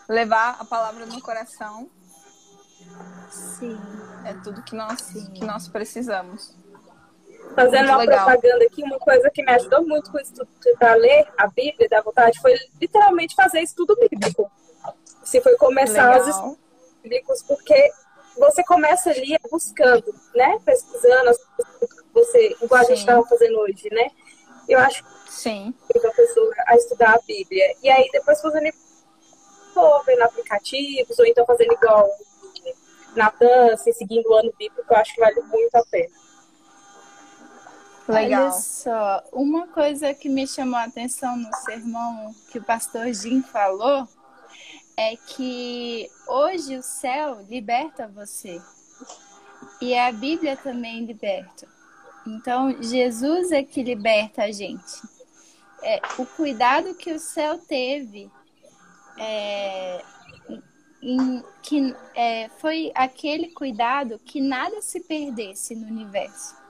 Levar 0.08 0.56
a 0.60 0.64
palavra 0.64 1.04
no 1.04 1.20
coração. 1.20 1.90
Sim. 3.30 3.78
É 4.24 4.32
tudo 4.34 4.62
que 4.62 4.74
nós, 4.74 5.02
que 5.34 5.44
nós 5.44 5.68
precisamos. 5.68 6.54
Fazendo 7.56 7.88
uma 7.88 7.96
legal. 7.96 8.26
propaganda 8.26 8.64
aqui, 8.66 8.82
uma 8.82 8.98
coisa 8.98 9.30
que 9.30 9.42
me 9.42 9.50
ajudou 9.52 9.86
muito 9.86 10.10
com 10.10 10.18
o 10.18 10.20
estudo 10.20 10.48
para 10.78 10.94
ler 10.94 11.26
a 11.38 11.46
Bíblia 11.46 11.88
da 11.88 12.02
vontade 12.02 12.38
foi 12.40 12.54
literalmente 12.80 13.34
fazer 13.34 13.60
estudo 13.60 13.96
bíblico. 13.96 14.50
Se 15.24 15.40
foi 15.40 15.56
começar 15.56 16.08
legal. 16.08 16.20
os 16.20 16.28
estudos 16.28 16.58
bíblicos, 17.02 17.42
porque 17.42 17.90
você 18.36 18.62
começa 18.62 19.10
ali 19.10 19.36
buscando, 19.50 20.14
né? 20.34 20.58
Pesquisando, 20.64 21.30
você, 22.12 22.54
igual 22.60 22.84
Sim. 22.84 22.92
a 22.92 22.94
gente 22.94 22.98
estava 22.98 23.26
fazendo 23.26 23.58
hoje, 23.58 23.88
né? 23.90 24.10
Eu 24.68 24.78
acho 24.78 25.02
Sim. 25.26 25.74
que 25.90 26.06
a 26.06 26.10
pessoa 26.12 26.54
a 26.66 26.76
estudar 26.76 27.14
a 27.14 27.20
Bíblia. 27.26 27.74
E 27.82 27.88
aí 27.88 28.08
depois 28.12 28.40
fazendo 28.40 28.70
for 29.72 30.04
vendo 30.04 30.22
aplicativos, 30.22 31.18
ou 31.18 31.26
então 31.26 31.44
fazendo 31.46 31.72
igual 31.72 32.08
na 33.14 33.30
dança, 33.30 33.90
seguindo 33.92 34.26
o 34.28 34.34
ano 34.34 34.52
bíblico, 34.58 34.84
eu 34.88 34.96
acho 34.96 35.14
que 35.14 35.20
vale 35.20 35.40
muito 35.42 35.74
a 35.74 35.84
pena. 35.90 36.25
Legal. 38.08 38.44
Olha 38.44 38.52
só, 38.52 39.24
uma 39.32 39.66
coisa 39.66 40.14
que 40.14 40.28
me 40.28 40.46
chamou 40.46 40.78
a 40.78 40.84
atenção 40.84 41.36
no 41.36 41.52
sermão 41.64 42.32
que 42.50 42.58
o 42.58 42.62
pastor 42.62 43.12
Jim 43.12 43.42
falou 43.42 44.08
é 44.96 45.16
que 45.16 46.08
hoje 46.28 46.76
o 46.78 46.82
céu 46.82 47.40
liberta 47.48 48.06
você. 48.06 48.62
E 49.80 49.98
a 49.98 50.12
Bíblia 50.12 50.56
também 50.56 51.04
liberta. 51.04 51.66
Então, 52.24 52.80
Jesus 52.80 53.50
é 53.50 53.62
que 53.64 53.82
liberta 53.82 54.44
a 54.44 54.52
gente. 54.52 55.02
É, 55.82 56.00
o 56.16 56.24
cuidado 56.24 56.94
que 56.94 57.12
o 57.12 57.18
céu 57.18 57.58
teve 57.58 58.30
é, 59.18 60.02
em, 61.02 61.42
que 61.60 61.94
é, 62.14 62.48
foi 62.58 62.92
aquele 62.94 63.50
cuidado 63.50 64.18
que 64.24 64.40
nada 64.40 64.80
se 64.80 65.00
perdesse 65.00 65.74
no 65.74 65.86
universo 65.86 66.66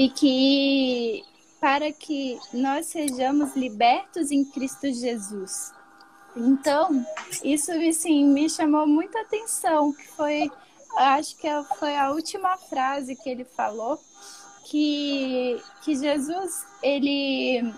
e 0.00 0.08
que 0.08 1.22
para 1.60 1.92
que 1.92 2.40
nós 2.54 2.86
sejamos 2.86 3.54
libertos 3.54 4.30
em 4.30 4.42
Cristo 4.46 4.90
Jesus. 4.90 5.74
Então, 6.34 7.04
isso 7.44 7.70
assim, 7.70 8.24
me 8.24 8.48
chamou 8.48 8.86
muita 8.86 9.20
atenção, 9.20 9.92
que 9.92 10.08
foi, 10.08 10.50
acho 10.96 11.36
que 11.36 11.46
foi 11.78 11.98
a 11.98 12.12
última 12.12 12.56
frase 12.56 13.14
que 13.14 13.28
ele 13.28 13.44
falou, 13.44 14.00
que, 14.64 15.62
que 15.82 15.94
Jesus, 15.94 16.64
ele, 16.82 17.70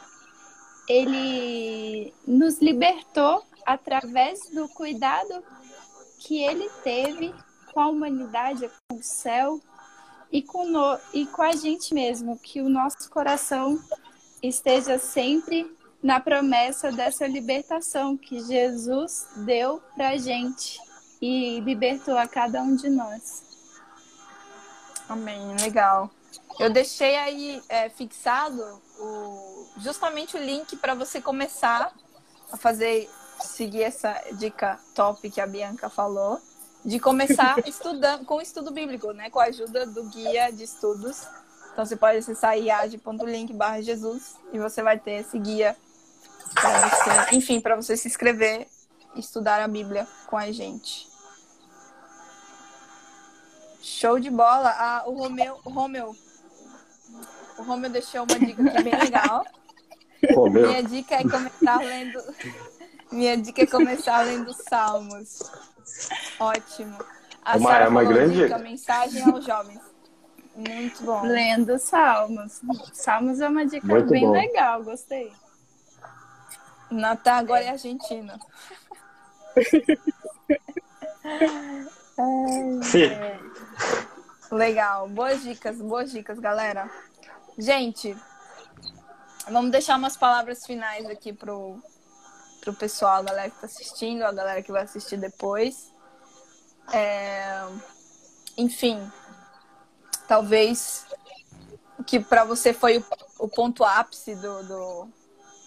ele 0.89 2.15
nos 2.25 2.61
libertou 2.61 3.43
através 3.67 4.49
do 4.51 4.69
cuidado 4.69 5.43
que 6.21 6.41
ele 6.41 6.71
teve 6.85 7.35
com 7.73 7.81
a 7.81 7.89
humanidade, 7.89 8.71
com 8.89 8.99
o 8.99 9.03
céu, 9.03 9.61
e 10.33 10.40
com, 10.40 10.64
no, 10.64 10.99
e 11.12 11.27
com 11.27 11.42
a 11.42 11.53
gente 11.53 11.92
mesmo, 11.92 12.38
que 12.38 12.62
o 12.62 12.68
nosso 12.68 13.11
coração 13.11 13.79
esteja 14.42 14.99
sempre 14.99 15.71
na 16.03 16.18
promessa 16.18 16.90
dessa 16.90 17.27
libertação 17.27 18.16
que 18.16 18.40
Jesus 18.40 19.29
deu 19.45 19.81
para 19.95 20.09
a 20.11 20.16
gente 20.16 20.81
e 21.21 21.61
libertou 21.61 22.16
a 22.16 22.27
cada 22.27 22.62
um 22.62 22.75
de 22.75 22.88
nós. 22.88 23.45
Amém, 25.09 25.55
legal. 25.61 26.11
Eu 26.59 26.71
deixei 26.71 27.14
aí 27.16 27.62
é, 27.68 27.90
fixado 27.90 28.62
o, 28.99 29.66
justamente 29.77 30.37
o 30.37 30.42
link 30.42 30.77
para 30.77 30.95
você 30.95 31.21
começar 31.21 31.92
a 32.51 32.57
fazer, 32.57 33.09
seguir 33.40 33.83
essa 33.83 34.12
dica 34.33 34.81
top 34.95 35.31
que 35.31 35.40
a 35.40 35.47
Bianca 35.47 35.90
falou, 35.90 36.40
de 36.85 36.99
começar 36.99 37.59
estudando 37.66 38.25
com 38.25 38.37
o 38.37 38.40
estudo 38.40 38.71
bíblico, 38.71 39.12
né? 39.12 39.31
Com 39.31 39.40
a 39.40 39.45
ajuda 39.45 39.87
do 39.87 40.05
guia 40.05 40.51
de 40.51 40.64
estudos. 40.64 41.27
Então 41.73 41.87
você 41.87 41.97
pode 41.97 42.18
acessar 42.18 42.59
iage.link 42.59 43.53
barra 43.53 43.81
Jesus 43.81 44.37
e 44.53 44.59
você 44.59 44.83
vai 44.83 44.99
ter 44.99 45.21
esse 45.21 45.38
guia 45.38 45.77
para 46.55 46.88
você, 46.88 47.37
enfim, 47.37 47.61
para 47.61 47.77
você 47.77 47.97
se 47.97 48.09
inscrever 48.09 48.66
e 49.14 49.21
estudar 49.21 49.62
a 49.62 49.68
Bíblia 49.68 50.07
com 50.27 50.37
a 50.37 50.53
gente. 50.53 51.09
Show 53.81 54.18
de 54.21 54.31
bola. 54.31 54.68
Ah, 54.77 55.03
o 55.07 55.12
Romeu, 55.12 55.59
o 55.64 55.71
Romeu, 55.71 56.14
o 57.59 57.62
Romeu 57.62 57.90
deixou 57.90 58.25
uma 58.25 58.38
dica 58.38 58.62
aqui 58.62 58.83
bem 58.83 58.99
legal. 58.99 59.45
Minha 60.53 60.83
dica 60.83 61.16
é 61.16 61.23
começar 61.23 61.79
lendo. 61.81 62.23
Minha 63.11 63.37
dica 63.37 63.62
é 63.62 63.66
começar 63.66 64.23
lendo 64.23 64.55
Salmos. 64.55 65.40
Ótimo. 66.38 66.99
A 67.45 67.57
Uma- 67.57 67.71
Sara 67.71 67.85
é 67.85 67.88
uma 67.88 68.05
grande 68.05 68.37
dica, 68.42 68.59
mensagem 68.59 69.23
aos 69.23 69.45
jovens. 69.45 69.81
Muito 70.55 71.03
bom. 71.05 71.23
Lendo 71.23 71.79
Salmos. 71.79 72.61
Salmos 72.92 73.40
é 73.40 73.49
uma 73.49 73.64
dica 73.66 73.87
Muito 73.87 74.11
bem 74.11 74.27
bom. 74.27 74.33
legal, 74.33 74.83
gostei. 74.85 75.33
Natal 76.90 77.38
agora 77.38 77.64
é 77.64 77.71
Argentina. 77.71 78.38
Sim. 82.83 83.11
Legal. 84.51 85.09
Boas 85.09 85.42
dicas, 85.42 85.81
boas 85.81 86.11
dicas, 86.11 86.38
galera. 86.38 86.90
Gente, 87.59 88.16
vamos 89.51 89.71
deixar 89.71 89.97
umas 89.99 90.16
palavras 90.16 90.64
finais 90.66 91.07
aqui 91.07 91.33
pro, 91.33 91.79
pro 92.62 92.72
pessoal, 92.72 93.16
a 93.16 93.22
galera 93.22 93.51
que 93.51 93.59
tá 93.59 93.66
assistindo, 93.66 94.22
a 94.22 94.33
galera 94.33 94.62
que 94.62 94.70
vai 94.70 94.85
assistir 94.85 95.16
depois. 95.16 95.92
É, 96.92 97.66
Enfim, 98.57 99.11
talvez 100.29 101.05
que 102.07 102.20
para 102.20 102.44
você 102.44 102.72
foi 102.72 102.98
o, 102.98 103.05
o 103.40 103.48
ponto 103.48 103.85
ápice 103.85 104.37
do, 104.37 104.62
do, 104.62 105.09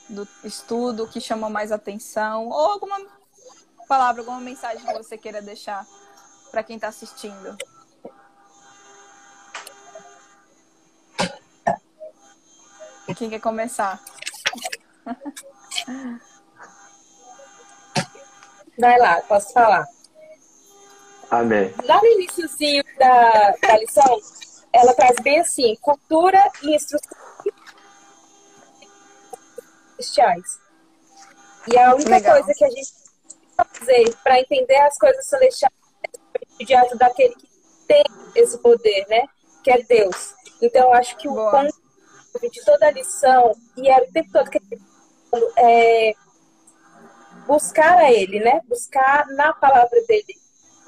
do 0.10 0.28
estudo, 0.46 1.08
que 1.08 1.20
chamou 1.20 1.50
mais 1.50 1.72
atenção, 1.72 2.48
ou 2.48 2.72
alguma 2.72 2.98
palavra, 3.88 4.22
alguma 4.22 4.40
mensagem 4.40 4.86
que 4.86 4.94
você 4.94 5.18
queira 5.18 5.42
deixar 5.42 5.86
para 6.50 6.64
quem 6.64 6.78
está 6.78 6.88
assistindo. 6.88 7.58
Quem 13.18 13.30
quer 13.30 13.40
começar? 13.40 14.02
Vai 18.78 18.98
lá, 19.00 19.22
posso 19.22 19.54
falar. 19.54 19.88
Amém. 21.32 21.74
Lá 21.84 22.00
no 22.02 22.08
iníciozinho 22.08 22.84
da, 22.98 23.56
da 23.62 23.78
lição, 23.78 24.20
ela 24.72 24.94
traz 24.94 25.16
bem 25.22 25.40
assim, 25.40 25.76
cultura 25.82 26.40
e 26.64 26.76
instruções 26.76 27.26
celestiais. 29.96 30.60
E 31.68 31.78
a 31.78 31.96
única 31.96 32.10
Legal. 32.12 32.34
coisa 32.36 32.54
que 32.54 32.64
a 32.64 32.70
gente 32.70 32.92
precisa 32.94 33.66
fazer 33.74 34.16
para 34.24 34.40
entender 34.40 34.78
as 34.82 34.98
coisas 34.98 35.26
celestiais 35.26 35.74
é 36.60 36.64
diante 36.64 36.98
daquele 36.98 37.34
que 37.36 37.48
tem 37.88 38.04
esse 38.36 38.58
poder, 38.60 39.06
né? 39.10 39.28
Que 39.64 39.72
é 39.72 39.82
Deus. 39.84 40.36
Então, 40.62 40.84
eu 40.84 40.94
acho 40.94 41.18
que 41.18 41.28
o 41.28 41.34
Boa. 41.34 41.52
ponto 41.52 42.52
de 42.52 42.66
toda 42.66 42.88
a 42.88 42.92
lição, 42.92 43.52
e 43.78 43.90
era 43.90 44.04
o 44.04 44.12
tempo 44.12 44.30
todo 44.32 44.50
que 44.50 44.58
ele 44.58 44.82
falando, 45.32 45.54
é 45.58 46.14
buscar 47.46 47.98
a 47.98 48.12
ele, 48.12 48.40
né? 48.40 48.62
Buscar 48.68 49.28
na 49.28 49.54
palavra 49.54 50.02
dele 50.08 50.36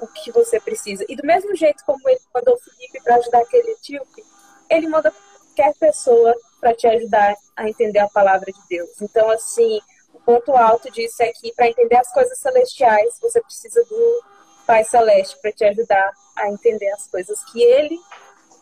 o 0.00 0.06
que 0.06 0.30
você 0.30 0.60
precisa. 0.60 1.04
E 1.08 1.16
do 1.16 1.26
mesmo 1.26 1.54
jeito 1.56 1.84
como 1.84 2.08
ele 2.08 2.20
mandou 2.34 2.54
o 2.54 2.58
Felipe 2.58 3.02
para 3.02 3.16
ajudar 3.16 3.40
aquele 3.40 3.70
etíope, 3.72 4.24
ele 4.70 4.88
manda 4.88 5.10
qualquer 5.10 5.74
pessoa 5.78 6.34
para 6.60 6.74
te 6.74 6.86
ajudar 6.86 7.34
a 7.56 7.68
entender 7.68 7.98
a 7.98 8.08
palavra 8.08 8.52
de 8.52 8.60
Deus. 8.68 9.00
Então, 9.00 9.28
assim, 9.30 9.80
o 10.12 10.20
ponto 10.20 10.52
alto 10.52 10.90
disso 10.90 11.22
é 11.22 11.32
que 11.32 11.52
para 11.54 11.68
entender 11.68 11.96
as 11.96 12.12
coisas 12.12 12.38
celestiais, 12.38 13.18
você 13.20 13.40
precisa 13.40 13.82
do 13.84 14.22
Pai 14.66 14.84
Celeste 14.84 15.36
para 15.40 15.52
te 15.52 15.64
ajudar 15.64 16.12
a 16.36 16.50
entender 16.50 16.90
as 16.90 17.06
coisas 17.08 17.42
que 17.44 17.62
ele 17.62 17.98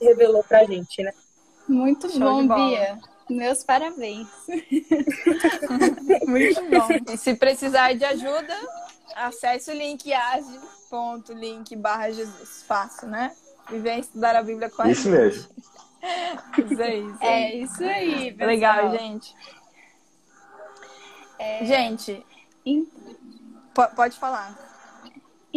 revelou 0.00 0.44
pra 0.44 0.64
gente, 0.64 1.02
né? 1.02 1.12
Muito 1.68 2.08
Show 2.08 2.18
bom. 2.18 2.46
Bia. 2.46 2.98
Meus 3.28 3.64
parabéns. 3.64 4.28
Muito 6.26 6.62
bom. 6.70 7.12
E 7.12 7.16
se 7.16 7.34
precisar 7.34 7.94
de 7.94 8.04
ajuda, 8.04 8.54
acesse 9.14 9.70
o 9.70 9.74
link 9.74 10.12
age.link 10.12 11.74
barra 11.76 12.10
Jesus. 12.12 12.62
Fácil, 12.66 13.08
né? 13.08 13.34
E 13.72 13.78
vem 13.78 13.98
estudar 14.00 14.36
a 14.36 14.42
Bíblia 14.42 14.70
com 14.70 14.82
a 14.82 14.90
Isso 14.90 15.02
gente. 15.10 15.12
mesmo. 15.12 15.50
Isso 16.58 16.82
aí, 16.82 17.00
isso. 17.10 17.18
É 17.24 17.54
isso 17.56 17.84
aí, 17.84 18.30
pessoal. 18.32 18.48
Legal, 18.48 18.90
gente. 18.96 19.34
É. 21.38 21.64
Gente, 21.64 22.24
po- 23.74 23.88
pode 23.96 24.16
falar. 24.18 24.56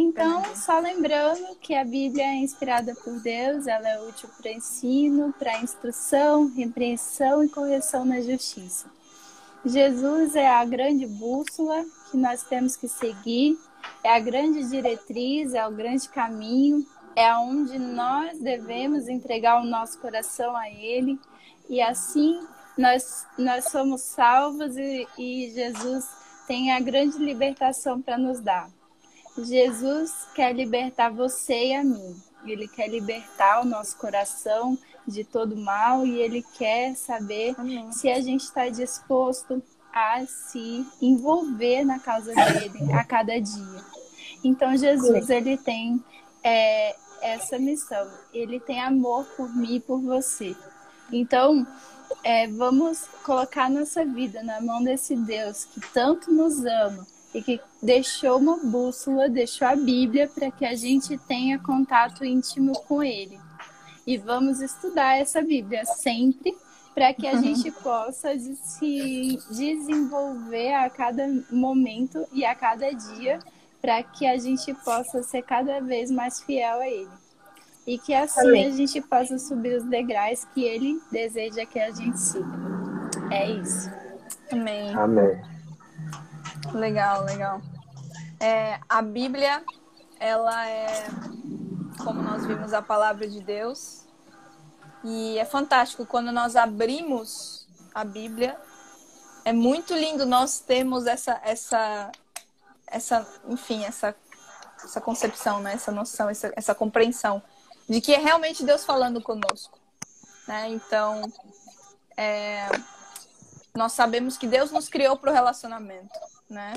Então, 0.01 0.55
só 0.55 0.79
lembrando 0.79 1.57
que 1.57 1.75
a 1.75 1.83
Bíblia 1.83 2.23
é 2.23 2.35
inspirada 2.35 2.95
por 3.03 3.19
Deus, 3.19 3.67
ela 3.67 3.85
é 3.85 4.01
útil 4.01 4.29
para 4.41 4.49
ensino, 4.49 5.33
para 5.37 5.61
instrução, 5.61 6.49
repreensão 6.55 7.43
e 7.43 7.49
correção 7.49 8.05
na 8.05 8.21
justiça. 8.21 8.89
Jesus 9.65 10.37
é 10.37 10.47
a 10.47 10.63
grande 10.63 11.05
bússola 11.05 11.83
que 12.09 12.15
nós 12.15 12.43
temos 12.43 12.77
que 12.77 12.87
seguir, 12.87 13.59
é 14.01 14.15
a 14.15 14.21
grande 14.21 14.69
diretriz, 14.69 15.53
é 15.53 15.67
o 15.67 15.71
grande 15.71 16.07
caminho, 16.07 16.87
é 17.13 17.27
aonde 17.27 17.77
nós 17.77 18.39
devemos 18.39 19.09
entregar 19.09 19.61
o 19.61 19.65
nosso 19.65 19.99
coração 19.99 20.55
a 20.55 20.69
Ele 20.69 21.19
e 21.69 21.81
assim 21.81 22.39
nós, 22.77 23.27
nós 23.37 23.65
somos 23.65 23.99
salvos 23.99 24.77
e, 24.77 25.05
e 25.17 25.51
Jesus 25.53 26.07
tem 26.47 26.71
a 26.71 26.79
grande 26.79 27.17
libertação 27.17 28.01
para 28.01 28.17
nos 28.17 28.39
dar. 28.39 28.78
Jesus 29.43 30.27
quer 30.33 30.53
libertar 30.53 31.09
você 31.09 31.67
e 31.67 31.75
a 31.75 31.83
mim. 31.83 32.15
Ele 32.45 32.67
quer 32.67 32.87
libertar 32.87 33.61
o 33.61 33.65
nosso 33.65 33.97
coração 33.97 34.77
de 35.05 35.23
todo 35.23 35.55
mal 35.57 36.05
e 36.05 36.19
ele 36.19 36.43
quer 36.57 36.95
saber 36.95 37.55
Amém. 37.57 37.91
se 37.91 38.09
a 38.09 38.21
gente 38.21 38.43
está 38.43 38.69
disposto 38.69 39.61
a 39.93 40.25
se 40.25 40.85
envolver 41.01 41.83
na 41.83 41.99
causa 41.99 42.33
dele 42.33 42.93
a 42.93 43.03
cada 43.03 43.39
dia. 43.39 43.83
Então 44.43 44.77
Jesus 44.77 45.29
ele 45.29 45.57
tem 45.57 46.03
é, 46.43 46.95
essa 47.21 47.57
missão. 47.59 48.07
Ele 48.33 48.59
tem 48.59 48.79
amor 48.79 49.25
por 49.35 49.53
mim 49.53 49.75
e 49.75 49.79
por 49.79 49.99
você. 49.99 50.55
Então 51.11 51.67
é, 52.23 52.47
vamos 52.47 53.05
colocar 53.23 53.69
nossa 53.69 54.05
vida 54.05 54.41
na 54.43 54.61
mão 54.61 54.83
desse 54.83 55.15
Deus 55.15 55.65
que 55.65 55.81
tanto 55.93 56.31
nos 56.31 56.63
ama 56.65 57.05
e 57.33 57.41
que 57.41 57.61
deixou 57.81 58.37
uma 58.37 58.57
bússola, 58.57 59.29
deixou 59.29 59.67
a 59.67 59.75
Bíblia 59.75 60.27
para 60.27 60.51
que 60.51 60.65
a 60.65 60.75
gente 60.75 61.17
tenha 61.19 61.59
contato 61.59 62.25
íntimo 62.25 62.73
com 62.87 63.03
Ele. 63.03 63.39
E 64.05 64.17
vamos 64.17 64.59
estudar 64.61 65.17
essa 65.17 65.41
Bíblia 65.41 65.85
sempre 65.85 66.57
para 66.95 67.13
que 67.13 67.27
a 67.27 67.35
gente 67.35 67.69
possa 67.83 68.37
se 68.39 69.39
desenvolver 69.51 70.73
a 70.73 70.89
cada 70.89 71.27
momento 71.51 72.25
e 72.33 72.43
a 72.43 72.55
cada 72.55 72.91
dia, 72.91 73.39
para 73.79 74.01
que 74.01 74.25
a 74.25 74.37
gente 74.37 74.73
possa 74.73 75.21
ser 75.23 75.43
cada 75.43 75.79
vez 75.79 76.09
mais 76.09 76.41
fiel 76.41 76.79
a 76.79 76.87
Ele. 76.87 77.09
E 77.85 77.97
que 77.97 78.13
assim 78.13 78.41
Amém. 78.41 78.65
a 78.65 78.69
gente 78.71 79.01
possa 79.01 79.37
subir 79.39 79.77
os 79.77 79.83
degraus 79.83 80.45
que 80.53 80.63
Ele 80.63 80.99
deseja 81.11 81.65
que 81.65 81.79
a 81.79 81.91
gente 81.91 82.19
siga. 82.19 82.45
É 83.31 83.51
isso. 83.51 83.89
Amém. 84.51 84.95
Amém. 84.95 85.58
Legal, 86.73 87.23
legal. 87.23 87.61
É, 88.39 88.79
a 88.87 89.01
Bíblia, 89.01 89.63
ela 90.19 90.67
é, 90.67 91.07
como 92.03 92.21
nós 92.21 92.45
vimos, 92.45 92.73
a 92.73 92.81
palavra 92.81 93.27
de 93.27 93.41
Deus. 93.41 94.05
E 95.03 95.37
é 95.37 95.45
fantástico 95.45 96.05
quando 96.05 96.31
nós 96.31 96.55
abrimos 96.55 97.67
a 97.93 98.03
Bíblia. 98.03 98.57
É 99.45 99.53
muito 99.53 99.93
lindo 99.93 100.25
nós 100.25 100.59
termos 100.59 101.05
essa, 101.05 101.39
essa, 101.43 102.11
essa, 102.87 103.27
enfim, 103.47 103.83
essa, 103.85 104.15
essa 104.83 105.01
concepção, 105.01 105.59
né? 105.61 105.73
essa 105.73 105.91
noção, 105.91 106.29
essa, 106.29 106.51
essa 106.55 106.75
compreensão 106.75 107.41
de 107.87 107.99
que 107.99 108.13
é 108.13 108.19
realmente 108.19 108.63
Deus 108.63 108.85
falando 108.85 109.21
conosco. 109.21 109.79
Né? 110.47 110.69
Então, 110.69 111.21
é, 112.15 112.67
nós 113.73 113.93
sabemos 113.93 114.37
que 114.37 114.47
Deus 114.47 114.71
nos 114.71 114.89
criou 114.89 115.17
para 115.17 115.31
o 115.31 115.33
relacionamento, 115.33 116.19
né? 116.49 116.73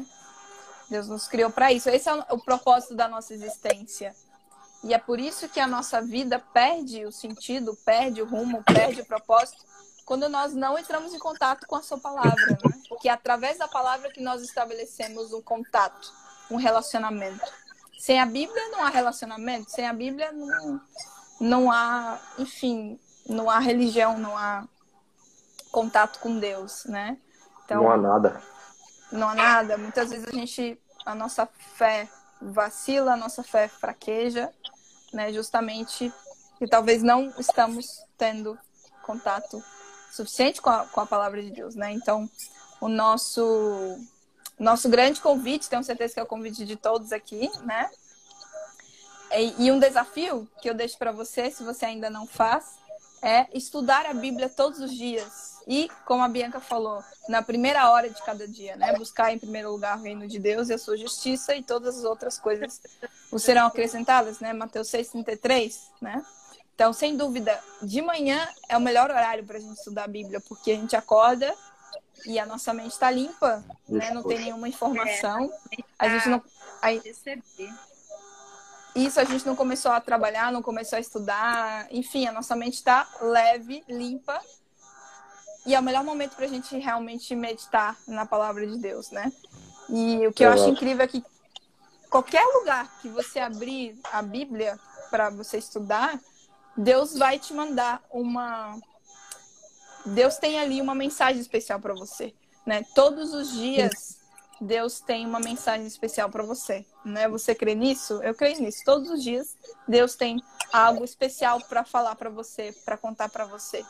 Deus 0.88 1.08
nos 1.08 1.26
criou 1.26 1.50
para 1.50 1.72
isso. 1.72 1.88
Esse 1.88 2.08
é 2.08 2.14
o 2.30 2.38
propósito 2.38 2.94
da 2.94 3.08
nossa 3.08 3.32
existência. 3.32 4.14
E 4.84 4.92
é 4.92 4.98
por 4.98 5.18
isso 5.20 5.48
que 5.48 5.60
a 5.60 5.66
nossa 5.66 6.02
vida 6.02 6.38
perde 6.52 7.04
o 7.06 7.12
sentido, 7.12 7.76
perde 7.84 8.20
o 8.20 8.26
rumo, 8.26 8.62
perde 8.64 9.00
o 9.00 9.06
propósito, 9.06 9.64
quando 10.04 10.28
nós 10.28 10.52
não 10.52 10.78
entramos 10.78 11.14
em 11.14 11.18
contato 11.18 11.66
com 11.66 11.76
a 11.76 11.82
sua 11.82 11.98
palavra. 11.98 12.46
Né? 12.46 12.58
Que 13.00 13.08
é 13.08 13.12
através 13.12 13.58
da 13.58 13.68
palavra 13.68 14.10
que 14.10 14.20
nós 14.20 14.42
estabelecemos 14.42 15.32
um 15.32 15.40
contato, 15.40 16.12
um 16.50 16.56
relacionamento. 16.56 17.50
Sem 17.98 18.20
a 18.20 18.26
Bíblia 18.26 18.68
não 18.70 18.84
há 18.84 18.88
relacionamento, 18.88 19.70
sem 19.70 19.86
a 19.86 19.92
Bíblia 19.92 20.32
não, 20.32 20.80
não 21.40 21.70
há, 21.70 22.18
enfim, 22.38 22.98
não 23.26 23.48
há 23.48 23.60
religião, 23.60 24.18
não 24.18 24.36
há 24.36 24.66
contato 25.70 26.18
com 26.18 26.38
Deus, 26.38 26.84
né? 26.86 27.16
Então, 27.64 27.84
não 27.84 27.90
há 27.92 27.96
nada. 27.96 28.42
Não 29.12 29.28
há 29.28 29.34
nada. 29.34 29.78
Muitas 29.78 30.10
vezes 30.10 30.26
a 30.26 30.32
gente, 30.32 30.80
a 31.04 31.14
nossa 31.14 31.46
fé 31.76 32.08
vacila, 32.40 33.12
a 33.12 33.16
nossa 33.16 33.42
fé 33.42 33.68
fraqueja, 33.68 34.52
né? 35.12 35.32
Justamente 35.32 36.12
que 36.58 36.66
talvez 36.66 37.02
não 37.02 37.32
estamos 37.38 37.86
tendo 38.16 38.58
contato 39.02 39.62
suficiente 40.10 40.60
com 40.60 40.70
a, 40.70 40.86
com 40.86 41.00
a 41.00 41.06
palavra 41.06 41.42
de 41.42 41.50
Deus, 41.50 41.74
né? 41.74 41.92
Então, 41.92 42.28
o 42.80 42.88
nosso 42.88 43.98
nosso 44.58 44.88
grande 44.88 45.20
convite, 45.20 45.68
tenho 45.68 45.82
certeza 45.82 46.14
que 46.14 46.20
é 46.20 46.22
o 46.22 46.26
convite 46.26 46.64
de 46.64 46.76
todos 46.76 47.12
aqui, 47.12 47.50
né? 47.64 47.90
E, 49.32 49.66
e 49.66 49.72
um 49.72 49.78
desafio 49.78 50.48
que 50.60 50.68
eu 50.68 50.74
deixo 50.74 50.96
para 50.98 51.10
você, 51.10 51.50
se 51.50 51.64
você 51.64 51.86
ainda 51.86 52.08
não 52.08 52.26
faz, 52.26 52.76
é 53.22 53.46
estudar 53.52 54.06
a 54.06 54.14
Bíblia 54.14 54.48
todos 54.48 54.78
os 54.78 54.92
dias. 54.92 55.51
E, 55.66 55.88
como 56.04 56.22
a 56.22 56.28
Bianca 56.28 56.60
falou, 56.60 57.02
na 57.28 57.42
primeira 57.42 57.90
hora 57.90 58.10
de 58.10 58.20
cada 58.22 58.46
dia, 58.48 58.76
né? 58.76 58.96
Buscar 58.96 59.32
em 59.32 59.38
primeiro 59.38 59.70
lugar 59.70 59.96
o 59.98 60.02
reino 60.02 60.26
de 60.26 60.38
Deus 60.38 60.68
e 60.68 60.74
a 60.74 60.78
sua 60.78 60.96
justiça 60.96 61.54
e 61.54 61.62
todas 61.62 61.98
as 61.98 62.04
outras 62.04 62.38
coisas 62.38 62.80
serão 63.38 63.66
acrescentadas, 63.66 64.40
né? 64.40 64.52
Mateus 64.52 64.88
6,33, 64.88 65.78
né? 66.00 66.24
Então, 66.74 66.92
sem 66.92 67.16
dúvida, 67.16 67.58
de 67.80 68.02
manhã 68.02 68.48
é 68.68 68.76
o 68.76 68.80
melhor 68.80 69.10
horário 69.10 69.44
para 69.44 69.58
a 69.58 69.60
gente 69.60 69.76
estudar 69.76 70.04
a 70.04 70.08
Bíblia, 70.08 70.40
porque 70.40 70.72
a 70.72 70.76
gente 70.76 70.96
acorda 70.96 71.54
e 72.26 72.38
a 72.38 72.46
nossa 72.46 72.72
mente 72.72 72.92
está 72.92 73.10
limpa, 73.10 73.64
né? 73.88 74.10
Não 74.10 74.22
tem 74.22 74.38
nenhuma 74.38 74.68
informação. 74.68 75.52
A 75.98 76.08
gente 76.08 76.28
não. 76.28 76.42
Aí, 76.80 77.00
isso 78.94 79.20
a 79.20 79.24
gente 79.24 79.46
não 79.46 79.54
começou 79.54 79.92
a 79.92 80.00
trabalhar, 80.00 80.50
não 80.50 80.60
começou 80.60 80.96
a 80.96 81.00
estudar, 81.00 81.86
enfim, 81.90 82.26
a 82.26 82.32
nossa 82.32 82.56
mente 82.56 82.74
está 82.74 83.08
leve, 83.20 83.84
limpa. 83.88 84.40
E 85.64 85.74
é 85.74 85.80
o 85.80 85.82
melhor 85.82 86.04
momento 86.04 86.34
para 86.34 86.44
a 86.44 86.48
gente 86.48 86.76
realmente 86.76 87.34
meditar 87.36 87.96
na 88.06 88.26
palavra 88.26 88.66
de 88.66 88.78
Deus, 88.78 89.10
né? 89.10 89.32
E 89.88 90.26
o 90.26 90.32
que 90.32 90.44
eu 90.44 90.50
acho 90.50 90.68
incrível 90.68 91.04
é 91.04 91.08
que 91.08 91.24
qualquer 92.10 92.44
lugar 92.58 92.90
que 93.00 93.08
você 93.08 93.38
abrir 93.38 93.98
a 94.12 94.20
Bíblia 94.22 94.78
para 95.10 95.30
você 95.30 95.58
estudar, 95.58 96.18
Deus 96.76 97.16
vai 97.16 97.38
te 97.38 97.52
mandar 97.52 98.02
uma. 98.10 98.78
Deus 100.04 100.36
tem 100.36 100.58
ali 100.58 100.80
uma 100.80 100.94
mensagem 100.94 101.40
especial 101.40 101.78
para 101.78 101.94
você, 101.94 102.34
né? 102.66 102.84
Todos 102.94 103.32
os 103.32 103.52
dias 103.52 104.22
Deus 104.62 105.00
tem 105.00 105.26
uma 105.26 105.40
mensagem 105.40 105.86
especial 105.86 106.30
para 106.30 106.42
você, 106.42 106.86
né? 107.04 107.28
Você 107.28 107.54
crê 107.54 107.74
nisso? 107.74 108.22
Eu 108.22 108.34
creio 108.34 108.60
nisso. 108.60 108.82
Todos 108.84 109.10
os 109.10 109.22
dias 109.22 109.56
Deus 109.86 110.14
tem 110.14 110.42
algo 110.72 111.04
especial 111.04 111.60
para 111.60 111.84
falar 111.84 112.14
para 112.14 112.30
você, 112.30 112.72
para 112.84 112.96
contar 112.96 113.28
para 113.28 113.44
você, 113.44 113.84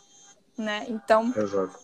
né? 0.63 0.87
Então, 0.89 1.33
Exato. 1.37 1.79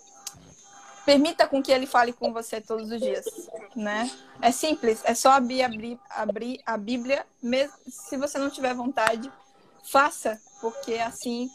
permita 1.05 1.47
com 1.47 1.63
que 1.63 1.73
Ele 1.73 1.87
fale 1.87 2.13
com 2.13 2.33
você 2.33 2.61
todos 2.61 2.91
os 2.91 3.01
dias, 3.01 3.27
né? 3.75 4.11
É 4.41 4.51
simples, 4.51 5.01
é 5.05 5.15
só 5.15 5.33
abrir, 5.33 5.63
abrir, 5.63 6.01
abrir 6.15 6.63
a 6.65 6.77
Bíblia, 6.77 7.27
mesmo 7.43 7.75
se 7.89 8.17
você 8.17 8.39
não 8.39 8.51
tiver 8.51 8.75
vontade, 8.75 9.31
faça, 9.91 10.41
porque 10.61 10.95
assim 10.95 11.51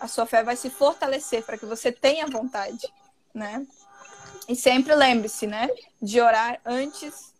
a 0.00 0.06
sua 0.06 0.26
fé 0.26 0.44
vai 0.44 0.56
se 0.56 0.70
fortalecer 0.70 1.44
para 1.44 1.58
que 1.58 1.66
você 1.66 1.90
tenha 1.90 2.26
vontade, 2.26 2.86
né? 3.34 3.66
E 4.48 4.54
sempre 4.56 4.94
lembre-se, 4.94 5.46
né, 5.46 5.68
de 6.00 6.20
orar 6.20 6.60
antes 6.64 7.34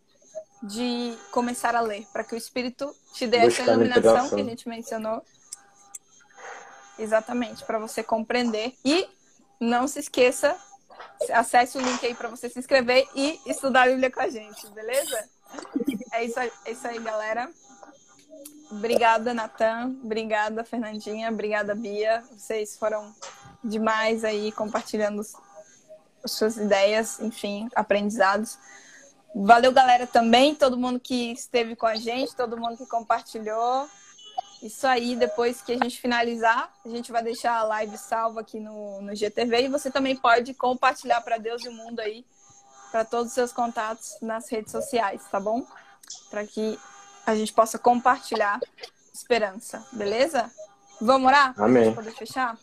de 0.61 1.17
começar 1.31 1.75
a 1.75 1.81
ler, 1.81 2.05
para 2.11 2.23
que 2.23 2.35
o 2.35 2.37
Espírito 2.37 2.93
te 3.13 3.25
dê 3.25 3.39
Buscar 3.39 3.63
essa 3.63 3.71
iluminação 3.71 4.29
que 4.29 4.41
a 4.41 4.43
gente 4.43 4.67
mencionou. 4.67 5.23
Exatamente, 6.97 7.63
para 7.63 7.79
você 7.79 8.03
compreender. 8.03 8.75
E 8.83 9.07
não 9.59 9.87
se 9.87 9.99
esqueça, 9.99 10.55
acesse 11.33 11.77
o 11.77 11.81
link 11.81 12.05
aí 12.05 12.15
para 12.15 12.29
você 12.29 12.49
se 12.49 12.59
inscrever 12.59 13.07
e 13.15 13.39
estudar 13.45 13.83
a 13.83 13.87
Bíblia 13.87 14.11
com 14.11 14.21
a 14.21 14.29
gente, 14.29 14.67
beleza? 14.71 15.29
É 16.13 16.23
isso 16.23 16.39
aí, 16.39 16.51
é 16.65 16.71
isso 16.71 16.87
aí 16.87 16.99
galera. 16.99 17.49
Obrigada, 18.71 19.33
Natan. 19.33 19.95
Obrigada, 20.03 20.63
Fernandinha. 20.63 21.29
Obrigada, 21.31 21.73
Bia. 21.73 22.23
Vocês 22.31 22.77
foram 22.77 23.13
demais 23.63 24.23
aí 24.23 24.51
compartilhando 24.51 25.23
suas 26.25 26.57
ideias, 26.57 27.19
enfim, 27.19 27.67
aprendizados. 27.75 28.57
Valeu, 29.35 29.71
galera, 29.71 30.05
também, 30.05 30.55
todo 30.55 30.77
mundo 30.77 30.99
que 30.99 31.31
esteve 31.31 31.75
com 31.75 31.85
a 31.85 31.95
gente, 31.95 32.35
todo 32.35 32.57
mundo 32.57 32.77
que 32.77 32.85
compartilhou. 32.85 33.87
Isso 34.61 34.85
aí, 34.85 35.15
depois 35.15 35.61
que 35.61 35.71
a 35.71 35.77
gente 35.77 36.01
finalizar, 36.01 36.73
a 36.85 36.89
gente 36.89 37.11
vai 37.11 37.23
deixar 37.23 37.55
a 37.57 37.63
live 37.63 37.97
salva 37.97 38.41
aqui 38.41 38.59
no, 38.59 39.01
no 39.01 39.15
GTV 39.15 39.63
e 39.63 39.67
você 39.69 39.89
também 39.89 40.15
pode 40.15 40.53
compartilhar 40.53 41.21
para 41.21 41.37
Deus 41.37 41.63
e 41.63 41.69
o 41.69 41.71
mundo 41.71 42.01
aí, 42.01 42.25
para 42.91 43.05
todos 43.05 43.27
os 43.27 43.33
seus 43.33 43.53
contatos 43.53 44.17
nas 44.21 44.49
redes 44.49 44.71
sociais, 44.71 45.21
tá 45.31 45.39
bom? 45.39 45.65
Para 46.29 46.45
que 46.45 46.77
a 47.25 47.35
gente 47.35 47.53
possa 47.53 47.79
compartilhar 47.79 48.59
esperança, 49.13 49.85
beleza? 49.93 50.51
Vamos 50.99 51.27
orar? 51.27 51.53
Amém. 51.57 51.93
Poder 51.93 52.11
fechar? 52.11 52.57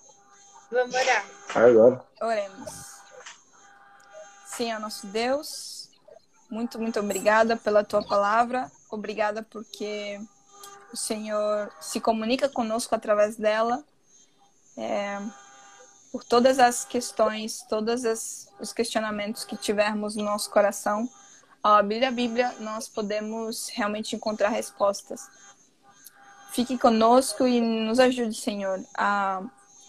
Vamos 0.71 0.95
orar. 0.95 1.25
Agora. 1.55 2.05
Oremos. 2.21 2.97
Senhor 4.45 4.79
nosso 4.81 5.07
Deus, 5.07 5.91
muito, 6.51 6.79
muito 6.79 7.01
obrigada 7.01 7.57
pela 7.57 7.83
tua 7.83 8.03
palavra. 8.07 8.71
Obrigada 8.91 9.43
porque 9.43 10.21
o 10.93 10.97
Senhor 10.97 11.73
se 11.81 12.01
comunica 12.01 12.49
conosco 12.49 12.95
através 12.95 13.37
dela. 13.37 13.85
É, 14.77 15.21
por 16.13 16.25
todas 16.25 16.59
as 16.59 16.85
questões, 16.85 17.63
todos 17.69 18.03
os 18.59 18.73
questionamentos 18.73 19.45
que 19.45 19.57
tivermos 19.57 20.17
no 20.17 20.25
nosso 20.25 20.51
coração, 20.51 21.09
ao 21.63 21.75
abrir 21.75 22.05
a 22.05 22.11
Bíblia, 22.11 22.55
nós 22.61 22.89
podemos 22.89 23.69
realmente 23.69 24.15
encontrar 24.15 24.49
respostas. 24.49 25.29
Fique 26.53 26.79
conosco 26.79 27.47
e 27.47 27.61
nos 27.61 27.99
ajude, 27.99 28.35
Senhor, 28.41 28.83
a 28.97 29.43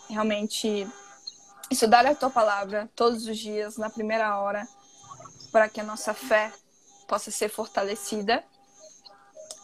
realmente 0.10 0.88
estudar 1.70 2.06
a 2.06 2.16
tua 2.16 2.30
palavra 2.30 2.90
todos 2.96 3.26
os 3.26 3.38
dias, 3.38 3.78
na 3.78 3.90
primeira 3.90 4.38
hora, 4.38 4.68
para 5.52 5.70
que 5.70 5.80
a 5.80 5.84
nossa 5.84 6.14
fé 6.14 6.52
possa 7.08 7.32
ser 7.32 7.50
fortalecida 7.50 8.44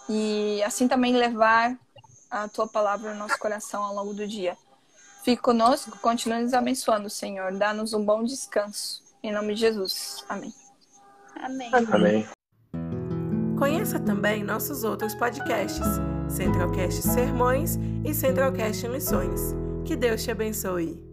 e 0.10 0.62
assim 0.64 0.88
também 0.88 1.16
levar 1.16 1.78
a 2.30 2.48
tua 2.48 2.68
palavra 2.68 3.14
no 3.14 3.20
nosso 3.20 3.38
coração 3.38 3.84
ao 3.84 3.94
longo 3.94 4.14
do 4.14 4.28
dia. 4.28 4.58
Fique 5.24 5.42
conosco, 5.42 5.98
continue 6.00 6.42
nos 6.42 6.54
abençoando, 6.54 7.10
Senhor. 7.10 7.54
Dá-nos 7.54 7.94
um 7.94 8.04
bom 8.04 8.24
descanso. 8.24 9.02
Em 9.22 9.32
nome 9.32 9.54
de 9.54 9.62
Jesus. 9.62 10.24
Amém. 10.28 10.54
Amém. 11.42 11.72
Amém. 11.92 12.28
Conheça 13.58 14.00
também 14.00 14.44
nossos 14.44 14.84
outros 14.84 15.16
podcasts, 15.16 15.86
Centralcast 16.28 17.02
Sermões 17.02 17.78
e 18.04 18.14
Centralcast 18.14 18.88
Missões. 18.90 19.56
Que 19.86 19.96
Deus 19.96 20.24
te 20.24 20.32
abençoe. 20.32 21.13